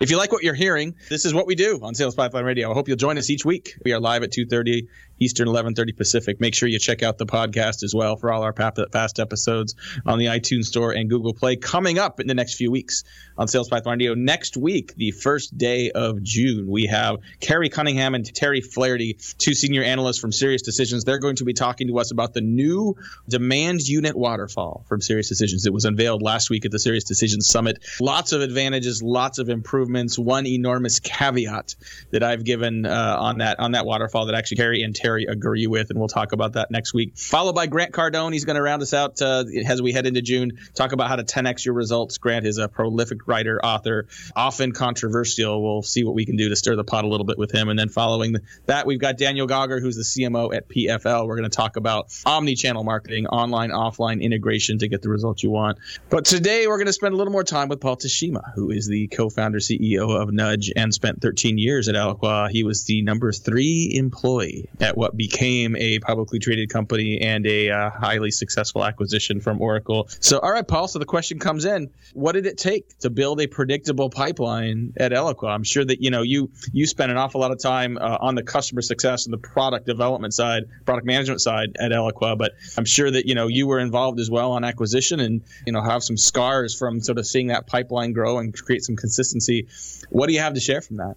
If 0.00 0.12
you 0.12 0.16
like 0.16 0.30
what 0.30 0.44
you're 0.44 0.54
hearing, 0.54 0.94
this 1.08 1.24
is 1.24 1.34
what 1.34 1.48
we 1.48 1.56
do 1.56 1.80
on 1.82 1.92
Sales 1.92 2.14
Pipeline 2.14 2.44
Radio. 2.44 2.70
I 2.70 2.74
hope 2.74 2.86
you'll 2.86 2.96
join 2.96 3.18
us 3.18 3.30
each 3.30 3.44
week. 3.44 3.74
We 3.84 3.92
are 3.92 3.98
live 3.98 4.22
at 4.22 4.30
2:30 4.30 4.86
Eastern, 5.18 5.48
11:30 5.48 5.96
Pacific. 5.96 6.40
Make 6.40 6.54
sure 6.54 6.68
you 6.68 6.78
check 6.78 7.02
out 7.02 7.18
the 7.18 7.26
podcast 7.26 7.82
as 7.82 7.96
well 7.96 8.14
for 8.14 8.30
all 8.30 8.44
our 8.44 8.52
past 8.52 9.18
episodes 9.18 9.74
on 10.06 10.20
the 10.20 10.26
iTunes 10.26 10.66
Store 10.66 10.92
and 10.92 11.10
Google 11.10 11.34
Play. 11.34 11.56
Coming 11.56 11.98
up 11.98 12.20
in 12.20 12.28
the 12.28 12.34
next 12.34 12.54
few 12.54 12.70
weeks 12.70 13.02
on 13.36 13.48
Sales 13.48 13.68
Pipeline 13.68 13.98
Radio. 13.98 14.14
Next 14.14 14.56
week, 14.56 14.94
the 14.94 15.10
first 15.10 15.58
day 15.58 15.90
of 15.90 16.22
June, 16.22 16.68
we 16.68 16.86
have 16.86 17.16
Kerry 17.40 17.68
Cunningham 17.68 18.14
and 18.14 18.24
Terry 18.24 18.60
Flaherty, 18.60 19.18
two 19.38 19.52
senior 19.52 19.82
analysts 19.82 20.20
from 20.20 20.30
SiriusDecisions. 20.30 21.06
They're 21.06 21.18
going 21.18 21.36
to 21.36 21.44
be 21.44 21.54
talking 21.54 21.88
to 21.88 21.98
us 21.98 22.12
about 22.12 22.34
the 22.34 22.40
new 22.40 22.94
demand 23.28 23.80
unit 23.80 24.16
waterfall 24.16 24.84
from 24.88 25.00
SiriusDecisions. 25.00 25.66
It 25.66 25.72
was 25.72 25.86
unveiled 25.86 26.22
last 26.22 26.50
week 26.50 26.64
at 26.66 26.70
the 26.70 26.78
SiriusDecisions 26.78 27.42
Summit. 27.42 27.84
Lots 28.00 28.30
of 28.30 28.42
advantages, 28.42 29.02
lots 29.02 29.40
of 29.40 29.48
improvements 29.48 29.87
improvements, 29.88 30.18
one 30.18 30.46
enormous 30.46 31.00
caveat 31.00 31.74
that 32.10 32.22
I've 32.22 32.44
given 32.44 32.84
uh, 32.84 33.16
on 33.18 33.38
that 33.38 33.58
on 33.58 33.72
that 33.72 33.86
waterfall 33.86 34.26
that 34.26 34.34
actually 34.34 34.58
Kerry 34.58 34.82
and 34.82 34.94
Terry 34.94 35.24
agree 35.24 35.66
with, 35.66 35.90
and 35.90 35.98
we'll 35.98 36.08
talk 36.08 36.32
about 36.32 36.54
that 36.54 36.70
next 36.70 36.92
week. 36.92 37.16
Followed 37.16 37.54
by 37.54 37.66
Grant 37.66 37.92
Cardone, 37.92 38.32
he's 38.32 38.44
going 38.44 38.56
to 38.56 38.62
round 38.62 38.82
us 38.82 38.92
out 38.92 39.20
uh, 39.22 39.44
as 39.66 39.80
we 39.80 39.92
head 39.92 40.06
into 40.06 40.20
June. 40.20 40.58
Talk 40.74 40.92
about 40.92 41.08
how 41.08 41.16
to 41.16 41.24
10x 41.24 41.64
your 41.64 41.74
results. 41.74 42.18
Grant 42.18 42.46
is 42.46 42.58
a 42.58 42.68
prolific 42.68 43.26
writer, 43.26 43.58
author, 43.64 44.06
often 44.36 44.72
controversial. 44.72 45.62
We'll 45.62 45.82
see 45.82 46.04
what 46.04 46.14
we 46.14 46.26
can 46.26 46.36
do 46.36 46.48
to 46.50 46.56
stir 46.56 46.76
the 46.76 46.84
pot 46.84 47.04
a 47.04 47.08
little 47.08 47.26
bit 47.26 47.38
with 47.38 47.50
him. 47.50 47.68
And 47.68 47.78
then 47.78 47.88
following 47.88 48.36
that, 48.66 48.86
we've 48.86 49.00
got 49.00 49.16
Daniel 49.16 49.46
Gaugler, 49.46 49.80
who's 49.80 49.96
the 49.96 50.02
CMO 50.02 50.54
at 50.54 50.68
PFL. 50.68 51.26
We're 51.26 51.36
going 51.36 51.50
to 51.50 51.56
talk 51.56 51.76
about 51.76 52.14
omni-channel 52.26 52.84
marketing, 52.84 53.26
online, 53.26 53.70
offline 53.70 54.20
integration 54.20 54.78
to 54.78 54.88
get 54.88 55.02
the 55.02 55.08
results 55.08 55.42
you 55.42 55.50
want. 55.50 55.78
But 56.10 56.24
today 56.24 56.66
we're 56.66 56.78
going 56.78 56.86
to 56.86 56.92
spend 56.92 57.14
a 57.14 57.16
little 57.16 57.32
more 57.32 57.44
time 57.44 57.68
with 57.68 57.80
Paul 57.80 57.96
Teshima, 57.96 58.52
who 58.54 58.70
is 58.70 58.86
the 58.86 59.08
co-founder 59.08 59.58
CEO 59.58 59.77
of 60.00 60.32
Nudge 60.32 60.72
and 60.74 60.92
spent 60.92 61.20
13 61.20 61.58
years 61.58 61.88
at 61.88 61.94
Eloqua. 61.94 62.50
He 62.50 62.64
was 62.64 62.84
the 62.84 63.02
number 63.02 63.32
three 63.32 63.92
employee 63.94 64.68
at 64.80 64.96
what 64.96 65.16
became 65.16 65.76
a 65.76 65.98
publicly 66.00 66.38
traded 66.38 66.70
company 66.70 67.20
and 67.20 67.46
a 67.46 67.70
uh, 67.70 67.90
highly 67.90 68.30
successful 68.30 68.84
acquisition 68.84 69.40
from 69.40 69.60
Oracle. 69.60 70.08
So, 70.20 70.38
all 70.38 70.50
right, 70.50 70.66
Paul. 70.66 70.88
So 70.88 70.98
the 70.98 71.04
question 71.04 71.38
comes 71.38 71.64
in: 71.64 71.90
What 72.14 72.32
did 72.32 72.46
it 72.46 72.58
take 72.58 72.98
to 73.00 73.10
build 73.10 73.40
a 73.40 73.46
predictable 73.46 74.10
pipeline 74.10 74.94
at 74.96 75.12
Eloqua? 75.12 75.50
I'm 75.50 75.64
sure 75.64 75.84
that 75.84 76.02
you 76.02 76.10
know 76.10 76.22
you 76.22 76.50
you 76.72 76.86
spent 76.86 77.10
an 77.10 77.16
awful 77.16 77.40
lot 77.40 77.52
of 77.52 77.58
time 77.58 77.98
uh, 77.98 78.18
on 78.20 78.34
the 78.34 78.42
customer 78.42 78.82
success 78.82 79.26
and 79.26 79.32
the 79.32 79.38
product 79.38 79.86
development 79.86 80.34
side, 80.34 80.64
product 80.84 81.06
management 81.06 81.40
side 81.40 81.76
at 81.78 81.92
Eloqua, 81.92 82.36
but 82.36 82.52
I'm 82.76 82.84
sure 82.84 83.10
that 83.10 83.26
you 83.26 83.34
know 83.34 83.46
you 83.46 83.66
were 83.66 83.78
involved 83.78 84.20
as 84.20 84.30
well 84.30 84.52
on 84.52 84.64
acquisition 84.64 85.20
and 85.20 85.42
you 85.66 85.72
know 85.72 85.82
have 85.82 86.02
some 86.02 86.16
scars 86.16 86.76
from 86.76 87.00
sort 87.00 87.18
of 87.18 87.26
seeing 87.26 87.48
that 87.48 87.66
pipeline 87.66 88.12
grow 88.12 88.38
and 88.38 88.54
create 88.54 88.84
some 88.84 88.96
consistency. 88.96 89.67
What 90.10 90.26
do 90.28 90.32
you 90.32 90.40
have 90.40 90.54
to 90.54 90.60
share 90.60 90.80
from 90.80 90.96
that? 90.98 91.16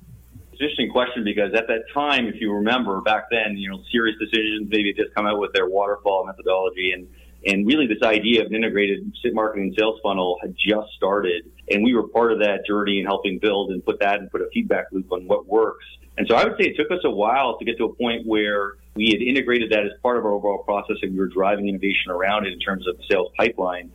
interesting 0.61 0.91
question 0.91 1.23
because 1.23 1.53
at 1.55 1.67
that 1.67 1.83
time, 1.91 2.27
if 2.27 2.35
you 2.39 2.53
remember 2.53 3.01
back 3.01 3.25
then, 3.31 3.57
you 3.57 3.69
know, 3.69 3.79
SiriusDecisions 3.93 4.69
maybe 4.69 4.93
just 4.93 5.13
come 5.15 5.25
out 5.25 5.39
with 5.39 5.53
their 5.53 5.67
waterfall 5.67 6.25
methodology 6.25 6.91
and 6.91 7.07
and 7.43 7.65
really 7.65 7.87
this 7.87 8.03
idea 8.03 8.41
of 8.41 8.47
an 8.47 8.55
integrated 8.55 9.11
marketing 9.33 9.73
sales 9.75 9.99
funnel 10.03 10.37
had 10.43 10.55
just 10.55 10.93
started. 10.95 11.49
And 11.71 11.83
we 11.83 11.95
were 11.95 12.07
part 12.07 12.31
of 12.31 12.39
that 12.39 12.67
journey 12.67 12.99
and 12.99 13.07
helping 13.07 13.39
build 13.39 13.71
and 13.71 13.83
put 13.83 13.99
that 14.01 14.19
and 14.19 14.29
put 14.29 14.41
a 14.41 14.49
feedback 14.53 14.91
loop 14.91 15.11
on 15.11 15.27
what 15.27 15.47
works. 15.47 15.83
And 16.19 16.27
so 16.27 16.35
I 16.35 16.43
would 16.43 16.53
say 16.59 16.67
it 16.67 16.77
took 16.77 16.91
us 16.91 17.03
a 17.03 17.09
while 17.09 17.57
to 17.57 17.65
get 17.65 17.79
to 17.79 17.85
a 17.85 17.93
point 17.95 18.27
where 18.27 18.73
we 18.93 19.09
had 19.09 19.23
integrated 19.23 19.71
that 19.71 19.85
as 19.85 19.91
part 20.03 20.17
of 20.17 20.25
our 20.25 20.31
overall 20.31 20.59
process 20.59 20.97
and 21.01 21.13
we 21.13 21.19
were 21.19 21.29
driving 21.29 21.67
innovation 21.67 22.11
around 22.11 22.45
it 22.45 22.53
in 22.53 22.59
terms 22.59 22.87
of 22.87 22.95
the 22.97 23.03
sales 23.09 23.31
pipeline. 23.35 23.91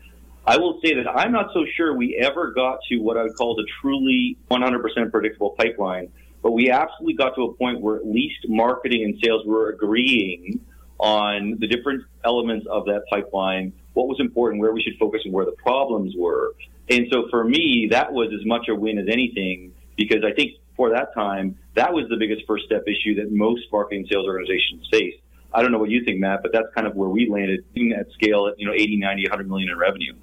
I 0.49 0.59
will 0.59 0.79
say 0.85 0.95
that 0.95 1.09
I'm 1.09 1.33
not 1.33 1.51
so 1.53 1.65
sure 1.77 1.97
we 1.97 2.17
ever 2.17 2.53
got 2.53 2.79
to 2.89 2.99
what 2.99 3.17
I 3.17 3.25
would 3.25 3.35
call 3.35 3.57
the 3.57 3.67
truly 3.81 4.39
100% 4.49 5.11
predictable 5.11 5.51
pipeline, 5.59 6.13
but 6.41 6.53
we 6.53 6.71
absolutely 6.71 7.15
got 7.15 7.35
to 7.35 7.43
a 7.43 7.55
point 7.55 7.81
where 7.81 7.97
at 7.97 8.07
least 8.07 8.47
marketing 8.49 9.03
and 9.03 9.19
sales 9.23 9.45
were 9.45 9.71
agreeing 9.71 10.61
on 10.99 11.57
the 11.59 11.67
different 11.67 12.05
elements 12.25 12.65
of 12.71 12.85
that 12.87 13.03
pipeline, 13.11 13.73
what 13.95 14.07
was 14.07 14.21
important, 14.21 14.61
where 14.61 14.73
we 14.73 14.81
should 14.83 14.97
focus, 14.99 15.23
and 15.25 15.35
where 15.35 15.45
the 15.45 15.53
problems 15.53 16.15
were. 16.17 16.55
And 16.89 17.07
so 17.11 17.27
for 17.29 17.43
me, 17.43 17.89
that 17.91 18.13
was 18.13 18.33
as 18.33 18.47
much 18.47 18.69
a 18.69 18.75
win 18.75 18.99
as 18.99 19.09
anything 19.11 19.73
because 19.97 20.23
I 20.25 20.33
think 20.33 20.53
for 20.77 20.91
that 20.91 21.13
time, 21.13 21.59
that 21.75 21.93
was 21.93 22.09
the 22.09 22.17
biggest 22.17 22.47
first 22.47 22.67
step 22.67 22.85
issue 22.87 23.17
that 23.17 23.33
most 23.33 23.63
marketing 23.73 24.07
sales 24.09 24.27
organizations 24.27 24.87
face. 24.93 25.15
I 25.53 25.63
don't 25.63 25.73
know 25.73 25.79
what 25.79 25.91
you 25.91 26.05
think, 26.05 26.21
Matt, 26.21 26.43
but 26.43 26.53
that's 26.53 26.73
kind 26.75 26.87
of 26.87 26.95
where 26.95 27.09
we 27.09 27.29
landed 27.29 27.65
that 27.75 28.07
scale 28.13 28.47
at, 28.47 28.61
you 28.61 28.67
know, 28.67 28.75
80, 28.75 28.99
90, 28.99 29.23
100 29.25 29.49
million 29.49 29.71
in 29.71 29.79
revenue. 29.79 30.15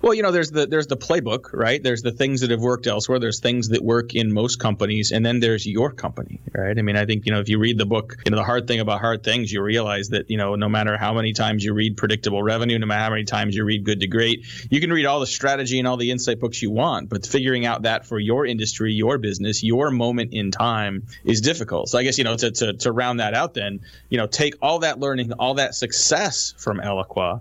Well, 0.00 0.14
you 0.14 0.22
know, 0.22 0.30
there's 0.30 0.52
the 0.52 0.66
there's 0.66 0.86
the 0.86 0.96
playbook, 0.96 1.50
right? 1.52 1.82
There's 1.82 2.02
the 2.02 2.12
things 2.12 2.42
that 2.42 2.50
have 2.50 2.60
worked 2.60 2.86
elsewhere. 2.86 3.18
There's 3.18 3.40
things 3.40 3.70
that 3.70 3.82
work 3.82 4.14
in 4.14 4.32
most 4.32 4.60
companies, 4.60 5.10
and 5.10 5.26
then 5.26 5.40
there's 5.40 5.66
your 5.66 5.90
company, 5.90 6.40
right? 6.52 6.78
I 6.78 6.82
mean, 6.82 6.96
I 6.96 7.04
think 7.04 7.26
you 7.26 7.32
know 7.32 7.40
if 7.40 7.48
you 7.48 7.58
read 7.58 7.78
the 7.78 7.86
book, 7.86 8.16
you 8.24 8.30
know, 8.30 8.36
the 8.36 8.44
hard 8.44 8.68
thing 8.68 8.78
about 8.78 9.00
hard 9.00 9.24
things, 9.24 9.52
you 9.52 9.60
realize 9.60 10.10
that 10.10 10.30
you 10.30 10.36
know 10.36 10.54
no 10.54 10.68
matter 10.68 10.96
how 10.96 11.14
many 11.14 11.32
times 11.32 11.64
you 11.64 11.74
read 11.74 11.96
predictable 11.96 12.44
revenue, 12.44 12.78
no 12.78 12.86
matter 12.86 13.02
how 13.02 13.10
many 13.10 13.24
times 13.24 13.56
you 13.56 13.64
read 13.64 13.82
good 13.82 13.98
to 14.00 14.06
great, 14.06 14.46
you 14.70 14.80
can 14.80 14.92
read 14.92 15.04
all 15.04 15.18
the 15.18 15.26
strategy 15.26 15.80
and 15.80 15.88
all 15.88 15.96
the 15.96 16.12
insight 16.12 16.38
books 16.38 16.62
you 16.62 16.70
want, 16.70 17.08
but 17.08 17.26
figuring 17.26 17.66
out 17.66 17.82
that 17.82 18.06
for 18.06 18.20
your 18.20 18.46
industry, 18.46 18.92
your 18.92 19.18
business, 19.18 19.64
your 19.64 19.90
moment 19.90 20.32
in 20.32 20.52
time 20.52 21.08
is 21.24 21.40
difficult. 21.40 21.88
So 21.88 21.98
I 21.98 22.04
guess 22.04 22.18
you 22.18 22.24
know 22.24 22.36
to 22.36 22.52
to, 22.52 22.72
to 22.74 22.92
round 22.92 23.18
that 23.18 23.34
out, 23.34 23.54
then 23.54 23.80
you 24.10 24.18
know 24.18 24.28
take 24.28 24.54
all 24.62 24.78
that 24.80 25.00
learning, 25.00 25.32
all 25.32 25.54
that 25.54 25.74
success 25.74 26.54
from 26.56 26.78
Eloqua 26.78 27.40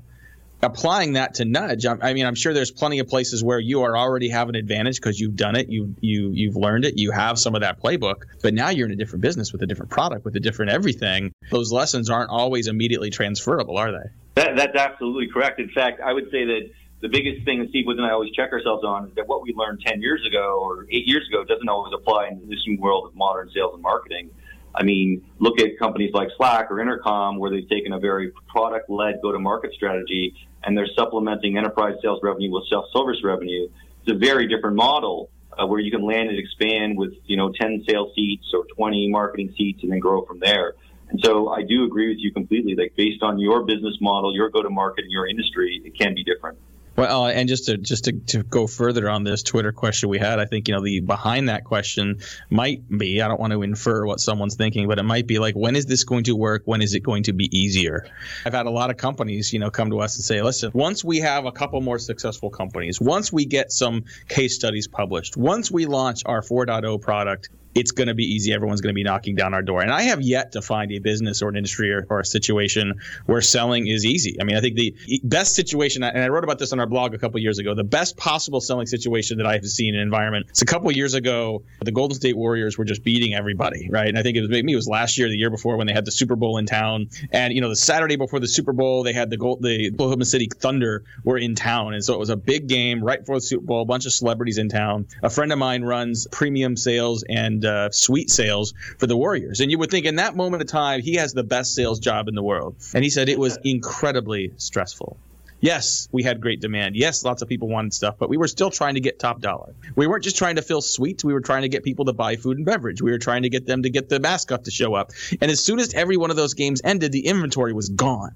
applying 0.63 1.13
that 1.13 1.35
to 1.35 1.45
nudge 1.45 1.85
I, 1.85 2.13
mean 2.13 2.25
i'm 2.25 2.35
sure 2.35 2.53
there's 2.53 2.71
plenty 2.71 2.99
of 2.99 3.07
places 3.07 3.43
where 3.43 3.59
you 3.59 3.83
are 3.83 3.95
already 3.95 4.29
have 4.29 4.49
an 4.49 4.55
advantage 4.55 4.95
because 4.95 5.19
you've 5.19 5.35
done 5.35 5.55
it 5.55 5.69
you 5.69 5.95
you 6.01 6.31
you've 6.33 6.55
learned 6.55 6.85
it 6.85 6.97
you 6.97 7.11
have 7.11 7.37
some 7.37 7.53
of 7.53 7.61
that 7.61 7.79
playbook 7.79 8.23
but 8.41 8.53
now 8.55 8.69
you're 8.69 8.87
in 8.87 8.93
a 8.93 8.95
different 8.95 9.21
business 9.21 9.51
with 9.51 9.61
a 9.61 9.67
different 9.67 9.91
product 9.91 10.25
with 10.25 10.35
a 10.35 10.39
different 10.39 10.71
everything. 10.71 11.31
Those 11.51 11.71
lessons 11.71 12.09
aren't 12.09 12.31
always 12.31 12.67
immediately 12.67 13.11
transferable 13.11 13.77
are 13.77 13.91
they? 13.91 14.09
That, 14.35 14.55
that's 14.55 14.75
absolutely 14.75 15.27
correct. 15.31 15.59
In 15.59 15.69
fact 15.69 16.01
i 16.01 16.11
would 16.11 16.31
say 16.31 16.45
that 16.45 16.71
the 17.01 17.09
biggest 17.09 17.45
thing 17.45 17.59
that 17.59 17.69
Steve 17.69 17.85
and 17.87 18.03
I 18.03 18.11
always 18.11 18.31
check 18.31 18.51
ourselves 18.51 18.83
on 18.83 19.07
is 19.07 19.15
that 19.15 19.27
what 19.27 19.43
we 19.43 19.53
learned 19.53 19.81
10 19.85 20.01
years 20.01 20.25
ago 20.25 20.59
or 20.59 20.87
eight 20.89 21.07
years 21.07 21.27
ago 21.29 21.43
doesn't 21.43 21.69
always 21.69 21.93
apply 21.93 22.29
in 22.29 22.49
this 22.49 22.59
new 22.65 22.79
world 22.79 23.05
of 23.05 23.15
modern 23.15 23.51
sales 23.53 23.75
and 23.75 23.83
marketing. 23.83 24.31
I 24.77 24.83
mean, 24.83 25.25
look 25.39 25.59
at 25.59 25.79
companies 25.79 26.13
like 26.13 26.29
Slack 26.37 26.69
or 26.69 26.79
Intercom, 26.79 27.39
where 27.39 27.49
they've 27.49 27.67
taken 27.67 27.93
a 27.93 27.99
very 27.99 28.31
product 28.47 28.89
led 28.89 29.19
go 29.23 29.31
to 29.31 29.39
market 29.39 29.73
strategy 29.73 30.35
and 30.63 30.77
they're 30.77 30.87
supplementing 30.95 31.57
enterprise 31.57 31.95
sales 32.01 32.19
revenue 32.21 32.51
with 32.51 32.67
self 32.69 32.85
service 32.93 33.23
revenue. 33.23 33.67
It's 34.03 34.11
a 34.11 34.17
very 34.17 34.47
different 34.47 34.75
model 34.75 35.29
uh, 35.57 35.65
where 35.65 35.79
you 35.79 35.89
can 35.89 36.03
land 36.03 36.29
and 36.29 36.37
expand 36.37 36.97
with, 36.97 37.13
you 37.25 37.37
know, 37.37 37.51
10 37.51 37.85
sales 37.89 38.13
seats 38.15 38.45
or 38.53 38.65
20 38.75 39.09
marketing 39.09 39.53
seats 39.57 39.81
and 39.81 39.91
then 39.91 39.99
grow 39.99 40.23
from 40.25 40.39
there. 40.39 40.73
And 41.09 41.19
so 41.23 41.49
I 41.49 41.63
do 41.63 41.85
agree 41.85 42.09
with 42.09 42.19
you 42.19 42.31
completely. 42.31 42.75
Like 42.75 42.95
based 42.95 43.23
on 43.23 43.39
your 43.39 43.65
business 43.65 43.95
model, 43.99 44.35
your 44.35 44.49
go 44.49 44.61
to 44.61 44.69
market 44.69 45.05
in 45.05 45.11
your 45.11 45.27
industry, 45.27 45.81
it 45.83 45.97
can 45.97 46.13
be 46.13 46.23
different. 46.23 46.59
Well, 46.97 47.25
uh, 47.25 47.29
and 47.29 47.47
just 47.47 47.65
to 47.65 47.77
just 47.77 48.05
to, 48.05 48.13
to 48.13 48.41
go 48.41 48.65
further 48.65 49.07
on 49.07 49.23
this 49.23 49.43
Twitter 49.43 49.71
question 49.71 50.09
we 50.09 50.17
had, 50.17 50.39
I 50.39 50.45
think 50.45 50.67
you 50.67 50.73
know 50.73 50.81
the 50.81 50.99
behind 50.99 51.47
that 51.47 51.63
question 51.63 52.21
might 52.49 52.89
be 52.89 53.21
I 53.21 53.27
don't 53.27 53.39
want 53.39 53.53
to 53.53 53.61
infer 53.61 54.03
what 54.03 54.19
someone's 54.19 54.55
thinking, 54.55 54.87
but 54.87 54.97
it 54.97 55.03
might 55.03 55.27
be 55.27 55.37
like 55.37 55.55
when 55.55 55.75
is 55.75 55.85
this 55.85 56.03
going 56.03 56.23
to 56.23 56.35
work? 56.35 56.63
When 56.65 56.81
is 56.81 56.95
it 56.95 57.01
going 57.01 57.23
to 57.23 57.33
be 57.33 57.55
easier? 57.55 58.07
I've 58.45 58.53
had 58.53 58.65
a 58.65 58.71
lot 58.71 58.89
of 58.89 58.97
companies, 58.97 59.53
you 59.53 59.59
know, 59.59 59.69
come 59.69 59.91
to 59.91 59.99
us 59.99 60.15
and 60.15 60.25
say, 60.25 60.41
listen, 60.41 60.71
once 60.73 61.03
we 61.03 61.19
have 61.19 61.45
a 61.45 61.51
couple 61.51 61.79
more 61.81 61.99
successful 61.99 62.49
companies, 62.49 62.99
once 62.99 63.31
we 63.31 63.45
get 63.45 63.71
some 63.71 64.05
case 64.27 64.55
studies 64.55 64.87
published, 64.87 65.37
once 65.37 65.69
we 65.69 65.85
launch 65.85 66.23
our 66.25 66.41
4.0 66.41 66.99
product, 66.99 67.49
it's 67.77 67.91
going 67.91 68.07
to 68.07 68.15
be 68.15 68.23
easy. 68.23 68.53
Everyone's 68.53 68.81
going 68.81 68.93
to 68.93 68.95
be 68.95 69.03
knocking 69.03 69.35
down 69.35 69.53
our 69.53 69.61
door. 69.61 69.81
And 69.81 69.91
I 69.91 70.03
have 70.03 70.19
yet 70.21 70.53
to 70.53 70.63
find 70.63 70.91
a 70.91 70.99
business 70.99 71.43
or 71.43 71.49
an 71.49 71.55
industry 71.55 71.93
or, 71.93 72.07
or, 72.09 72.19
a 72.19 72.25
situation 72.25 72.99
where 73.27 73.41
selling 73.41 73.85
is 73.85 74.03
easy. 74.03 74.37
I 74.41 74.43
mean, 74.43 74.57
I 74.57 74.61
think 74.61 74.75
the 74.75 74.95
best 75.23 75.53
situation, 75.55 76.01
and 76.01 76.23
I 76.23 76.29
wrote 76.29 76.43
about 76.43 76.57
this 76.57 76.73
on 76.73 76.79
our 76.79 76.87
blog 76.87 77.13
a 77.13 77.19
couple 77.19 77.39
years 77.39 77.59
ago, 77.59 77.75
the 77.75 77.83
best 77.83 78.17
possible 78.17 78.59
selling 78.59 78.87
situation 78.87 79.37
that 79.37 79.45
I 79.45 79.53
have 79.53 79.65
seen 79.65 79.93
in 79.93 79.99
an 79.99 80.07
environment. 80.07 80.47
It's 80.49 80.63
a 80.63 80.65
couple 80.65 80.91
years 80.91 81.13
ago, 81.13 81.63
the 81.79 81.91
Golden 81.91 82.15
State 82.15 82.35
Warriors 82.35 82.79
were 82.79 82.85
just 82.85 83.03
beating 83.03 83.35
everybody, 83.35 83.89
right? 83.91 84.07
And 84.07 84.17
I 84.17 84.23
think 84.23 84.37
it 84.37 84.41
was 84.41 84.49
maybe 84.49 84.73
it 84.73 84.75
was 84.75 84.87
last 84.87 85.19
year, 85.19 85.29
the 85.29 85.37
year 85.37 85.51
before, 85.51 85.77
when 85.77 85.85
they 85.85 85.93
had 85.93 86.05
the 86.05 86.11
Super 86.11 86.35
Bowl 86.35 86.57
in 86.57 86.65
town. 86.65 87.09
And 87.31 87.53
you 87.53 87.61
know, 87.61 87.69
the 87.69 87.75
Saturday 87.75 88.15
before 88.15 88.39
the 88.39 88.47
Super 88.47 88.73
Bowl, 88.73 89.03
they 89.03 89.13
had 89.13 89.29
the 89.29 89.37
Gold, 89.37 89.61
the 89.61 89.91
Oklahoma 89.93 90.25
City 90.25 90.49
Thunder 90.51 91.03
were 91.23 91.37
in 91.37 91.53
town, 91.53 91.93
and 91.93 92.03
so 92.03 92.15
it 92.15 92.19
was 92.19 92.31
a 92.31 92.37
big 92.37 92.67
game 92.67 93.03
right 93.03 93.19
before 93.19 93.35
the 93.35 93.41
Super 93.41 93.65
Bowl. 93.65 93.83
A 93.83 93.85
bunch 93.85 94.07
of 94.07 94.13
celebrities 94.13 94.57
in 94.57 94.69
town. 94.69 95.05
A 95.21 95.29
friend 95.29 95.51
of 95.51 95.59
mine 95.59 95.83
runs 95.83 96.27
premium 96.31 96.75
sales 96.75 97.23
and 97.29 97.63
uh, 97.67 97.91
suite 97.91 98.29
sales 98.29 98.73
for 98.97 99.07
the 99.07 99.17
Warriors. 99.17 99.59
And 99.59 99.69
you 99.69 99.77
would 99.77 99.91
think 99.91 100.05
in 100.05 100.15
that 100.15 100.35
moment 100.35 100.61
of 100.61 100.67
time, 100.67 101.01
he 101.01 101.15
has 101.15 101.33
the 101.33 101.43
best 101.43 101.75
sales 101.75 101.99
job 101.99 102.27
in 102.27 102.35
the 102.35 102.43
world. 102.43 102.75
And 102.93 103.03
he 103.03 103.09
said 103.09 103.29
it 103.29 103.39
was 103.39 103.57
incredibly 103.63 104.53
stressful. 104.57 105.17
Yes, 105.59 106.07
we 106.11 106.21
had 106.21 106.39
great 106.39 106.61
demand. 106.61 106.95
Yes, 106.95 107.23
lots 107.23 107.41
of 107.41 107.47
people 107.47 107.67
wanted 107.67 107.93
stuff, 107.93 108.15
but 108.19 108.29
we 108.29 108.37
were 108.37 108.47
still 108.47 108.69
trying 108.69 108.93
to 108.93 108.99
get 108.99 109.17
top 109.17 109.41
dollar. 109.41 109.73
We 109.95 110.05
weren't 110.05 110.23
just 110.23 110.37
trying 110.37 110.57
to 110.57 110.61
fill 110.61 110.81
suites. 110.81 111.25
We 111.25 111.33
were 111.33 111.41
trying 111.41 111.63
to 111.63 111.69
get 111.69 111.83
people 111.83 112.05
to 112.05 112.13
buy 112.13 112.35
food 112.35 112.57
and 112.57 112.65
beverage. 112.65 113.01
We 113.01 113.09
were 113.09 113.17
trying 113.17 113.41
to 113.41 113.49
get 113.49 113.65
them 113.65 113.81
to 113.83 113.89
get 113.89 114.07
the 114.07 114.19
mascot 114.19 114.65
to 114.65 114.71
show 114.71 114.93
up. 114.93 115.11
And 115.41 115.49
as 115.49 115.63
soon 115.63 115.79
as 115.79 115.95
every 115.95 116.15
one 116.15 116.29
of 116.29 116.35
those 116.35 116.53
games 116.53 116.81
ended, 116.83 117.11
the 117.11 117.25
inventory 117.25 117.73
was 117.73 117.89
gone. 117.89 118.33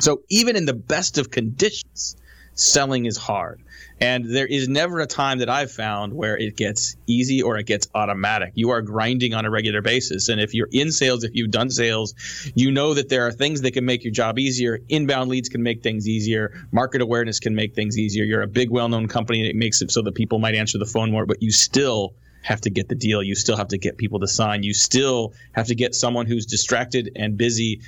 So 0.00 0.22
even 0.28 0.54
in 0.54 0.64
the 0.64 0.74
best 0.74 1.18
of 1.18 1.30
conditions, 1.30 2.16
selling 2.58 3.06
is 3.06 3.16
hard. 3.16 3.62
And 4.00 4.24
there 4.24 4.46
is 4.46 4.68
never 4.68 5.00
a 5.00 5.06
time 5.06 5.38
that 5.38 5.48
I've 5.48 5.72
found 5.72 6.12
where 6.12 6.36
it 6.36 6.56
gets 6.56 6.96
easy 7.06 7.42
or 7.42 7.58
it 7.58 7.66
gets 7.66 7.88
automatic. 7.94 8.52
You 8.54 8.70
are 8.70 8.82
grinding 8.82 9.34
on 9.34 9.44
a 9.44 9.50
regular 9.50 9.82
basis. 9.82 10.28
And 10.28 10.40
if 10.40 10.54
you're 10.54 10.68
in 10.70 10.92
sales, 10.92 11.24
if 11.24 11.34
you've 11.34 11.50
done 11.50 11.70
sales, 11.70 12.14
you 12.54 12.70
know 12.70 12.94
that 12.94 13.08
there 13.08 13.26
are 13.26 13.32
things 13.32 13.62
that 13.62 13.72
can 13.72 13.84
make 13.84 14.04
your 14.04 14.12
job 14.12 14.38
easier. 14.38 14.78
Inbound 14.88 15.30
leads 15.30 15.48
can 15.48 15.62
make 15.62 15.82
things 15.82 16.08
easier. 16.08 16.52
Market 16.70 17.02
awareness 17.02 17.40
can 17.40 17.54
make 17.54 17.74
things 17.74 17.98
easier. 17.98 18.24
You're 18.24 18.42
a 18.42 18.48
big, 18.48 18.70
well 18.70 18.88
known 18.88 19.08
company 19.08 19.40
and 19.40 19.48
it 19.48 19.56
makes 19.56 19.82
it 19.82 19.90
so 19.90 20.02
that 20.02 20.14
people 20.14 20.38
might 20.38 20.54
answer 20.54 20.78
the 20.78 20.86
phone 20.86 21.10
more, 21.10 21.26
but 21.26 21.42
you 21.42 21.50
still 21.50 22.14
have 22.42 22.60
to 22.62 22.70
get 22.70 22.88
the 22.88 22.94
deal. 22.94 23.22
You 23.22 23.34
still 23.34 23.56
have 23.56 23.68
to 23.68 23.78
get 23.78 23.96
people 23.96 24.20
to 24.20 24.28
sign. 24.28 24.62
You 24.62 24.72
still 24.72 25.34
have 25.52 25.66
to 25.66 25.74
get 25.74 25.94
someone 25.94 26.26
who's 26.26 26.46
distracted 26.46 27.12
and 27.16 27.36
busy 27.36 27.80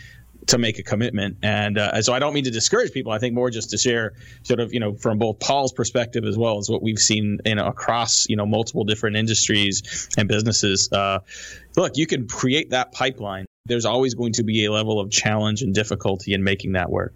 to 0.47 0.59
make 0.59 0.79
a 0.79 0.83
commitment. 0.83 1.39
And 1.43 1.79
uh, 1.79 2.03
so 2.03 2.13
I 2.13 2.19
don't 2.19 2.35
mean 2.35 2.45
to 2.45 2.51
discourage 2.51 2.93
people. 2.93 3.13
I 3.13 3.19
think 3.19 3.35
more 3.35 3.51
just 3.51 3.71
to 3.71 3.79
share 3.79 4.15
sort 4.43 4.61
of, 4.61 4.73
you 4.73 4.81
know, 4.81 4.95
from 4.95 5.19
both 5.19 5.39
Paul's 5.39 5.73
perspective 5.73 6.25
as 6.25 6.37
well 6.37 6.59
as 6.59 6.69
what 6.69 6.83
we've 6.83 6.99
seen, 6.99 7.39
you 7.45 7.55
know, 7.55 7.67
across, 7.67 8.27
you 8.29 8.37
know, 8.37 8.47
multiple 8.47 8.85
different 8.85 9.17
industries 9.17 10.09
and 10.17 10.29
businesses. 10.29 10.91
Uh, 10.93 11.21
look, 11.77 11.97
you 11.97 12.07
can 12.07 12.27
create 12.27 12.71
that 12.71 12.93
pipeline. 12.93 13.47
There's 13.67 13.85
always 13.85 14.15
going 14.15 14.33
to 14.35 14.43
be 14.43 14.65
a 14.65 14.73
level 14.73 14.99
of 14.99 15.11
challenge 15.11 15.63
and 15.63 15.75
difficulty 15.75 16.33
in 16.33 16.43
making 16.43 16.73
that 16.73 16.91
work. 16.91 17.15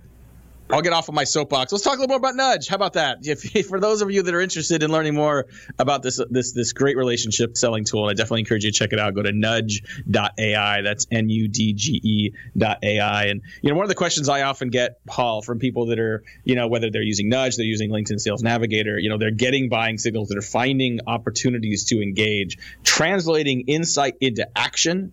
I'll 0.70 0.80
get 0.80 0.92
off 0.92 1.08
of 1.08 1.14
my 1.14 1.24
soapbox. 1.24 1.72
Let's 1.72 1.84
talk 1.84 1.98
a 1.98 2.00
little 2.00 2.08
more 2.08 2.16
about 2.16 2.36
Nudge. 2.36 2.68
How 2.68 2.76
about 2.76 2.94
that? 2.94 3.18
If, 3.22 3.54
if, 3.54 3.66
for 3.66 3.78
those 3.78 4.00
of 4.00 4.10
you 4.10 4.22
that 4.22 4.34
are 4.34 4.40
interested 4.40 4.82
in 4.82 4.90
learning 4.90 5.14
more 5.14 5.46
about 5.78 6.02
this 6.02 6.20
this 6.30 6.52
this 6.52 6.72
great 6.72 6.96
relationship 6.96 7.56
selling 7.56 7.84
tool, 7.84 8.06
I 8.06 8.14
definitely 8.14 8.40
encourage 8.40 8.64
you 8.64 8.72
to 8.72 8.78
check 8.78 8.92
it 8.92 8.98
out. 8.98 9.14
Go 9.14 9.22
to 9.22 9.32
nudge.ai. 9.32 10.82
That's 10.82 11.06
N 11.10 11.28
U 11.28 11.48
D 11.48 11.74
G 11.74 12.00
E 12.02 12.32
dot 12.56 12.78
AI. 12.82 13.26
And 13.26 13.42
you 13.60 13.70
know, 13.70 13.76
one 13.76 13.84
of 13.84 13.90
the 13.90 13.94
questions 13.94 14.28
I 14.28 14.42
often 14.42 14.70
get, 14.70 15.04
Paul, 15.06 15.42
from 15.42 15.58
people 15.58 15.86
that 15.86 15.98
are 15.98 16.24
you 16.44 16.54
know 16.54 16.68
whether 16.68 16.90
they're 16.90 17.02
using 17.02 17.28
Nudge, 17.28 17.56
they're 17.56 17.66
using 17.66 17.90
LinkedIn 17.90 18.18
Sales 18.18 18.42
Navigator, 18.42 18.98
you 18.98 19.10
know, 19.10 19.18
they're 19.18 19.30
getting 19.30 19.68
buying 19.68 19.98
signals, 19.98 20.28
they're 20.28 20.40
finding 20.40 21.00
opportunities 21.06 21.84
to 21.86 22.00
engage, 22.00 22.58
translating 22.82 23.62
insight 23.68 24.16
into 24.20 24.48
action 24.56 25.12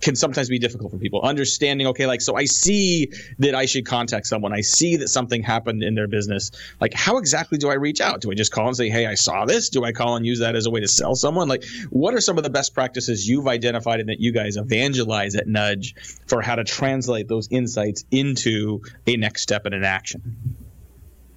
can 0.00 0.16
sometimes 0.16 0.48
be 0.48 0.58
difficult 0.58 0.90
for 0.92 0.98
people. 0.98 1.20
Understanding, 1.22 1.86
okay, 1.88 2.06
like, 2.06 2.20
so 2.20 2.36
I 2.36 2.44
see 2.44 3.10
that 3.38 3.54
I 3.54 3.66
should 3.66 3.86
contact 3.86 4.26
someone. 4.26 4.52
I 4.52 4.60
see 4.60 4.96
that 4.96 5.08
something 5.08 5.42
happened 5.42 5.82
in 5.82 5.94
their 5.94 6.08
business. 6.08 6.50
Like, 6.80 6.94
how 6.94 7.18
exactly 7.18 7.58
do 7.58 7.70
I 7.70 7.74
reach 7.74 8.00
out? 8.00 8.20
Do 8.20 8.30
I 8.30 8.34
just 8.34 8.52
call 8.52 8.66
and 8.68 8.76
say, 8.76 8.88
hey, 8.88 9.06
I 9.06 9.14
saw 9.14 9.44
this? 9.44 9.68
Do 9.68 9.84
I 9.84 9.92
call 9.92 10.16
and 10.16 10.24
use 10.24 10.40
that 10.40 10.56
as 10.56 10.66
a 10.66 10.70
way 10.70 10.80
to 10.80 10.88
sell 10.88 11.14
someone? 11.14 11.48
Like, 11.48 11.64
what 11.90 12.14
are 12.14 12.20
some 12.20 12.38
of 12.38 12.44
the 12.44 12.50
best 12.50 12.74
practices 12.74 13.28
you've 13.28 13.48
identified 13.48 14.00
and 14.00 14.08
that 14.08 14.20
you 14.20 14.32
guys 14.32 14.56
evangelize 14.56 15.36
at 15.36 15.46
Nudge 15.46 15.94
for 16.26 16.40
how 16.40 16.56
to 16.56 16.64
translate 16.64 17.28
those 17.28 17.48
insights 17.50 18.04
into 18.10 18.82
a 19.06 19.16
next 19.16 19.42
step 19.42 19.66
in 19.66 19.72
an 19.72 19.84
action? 19.84 20.56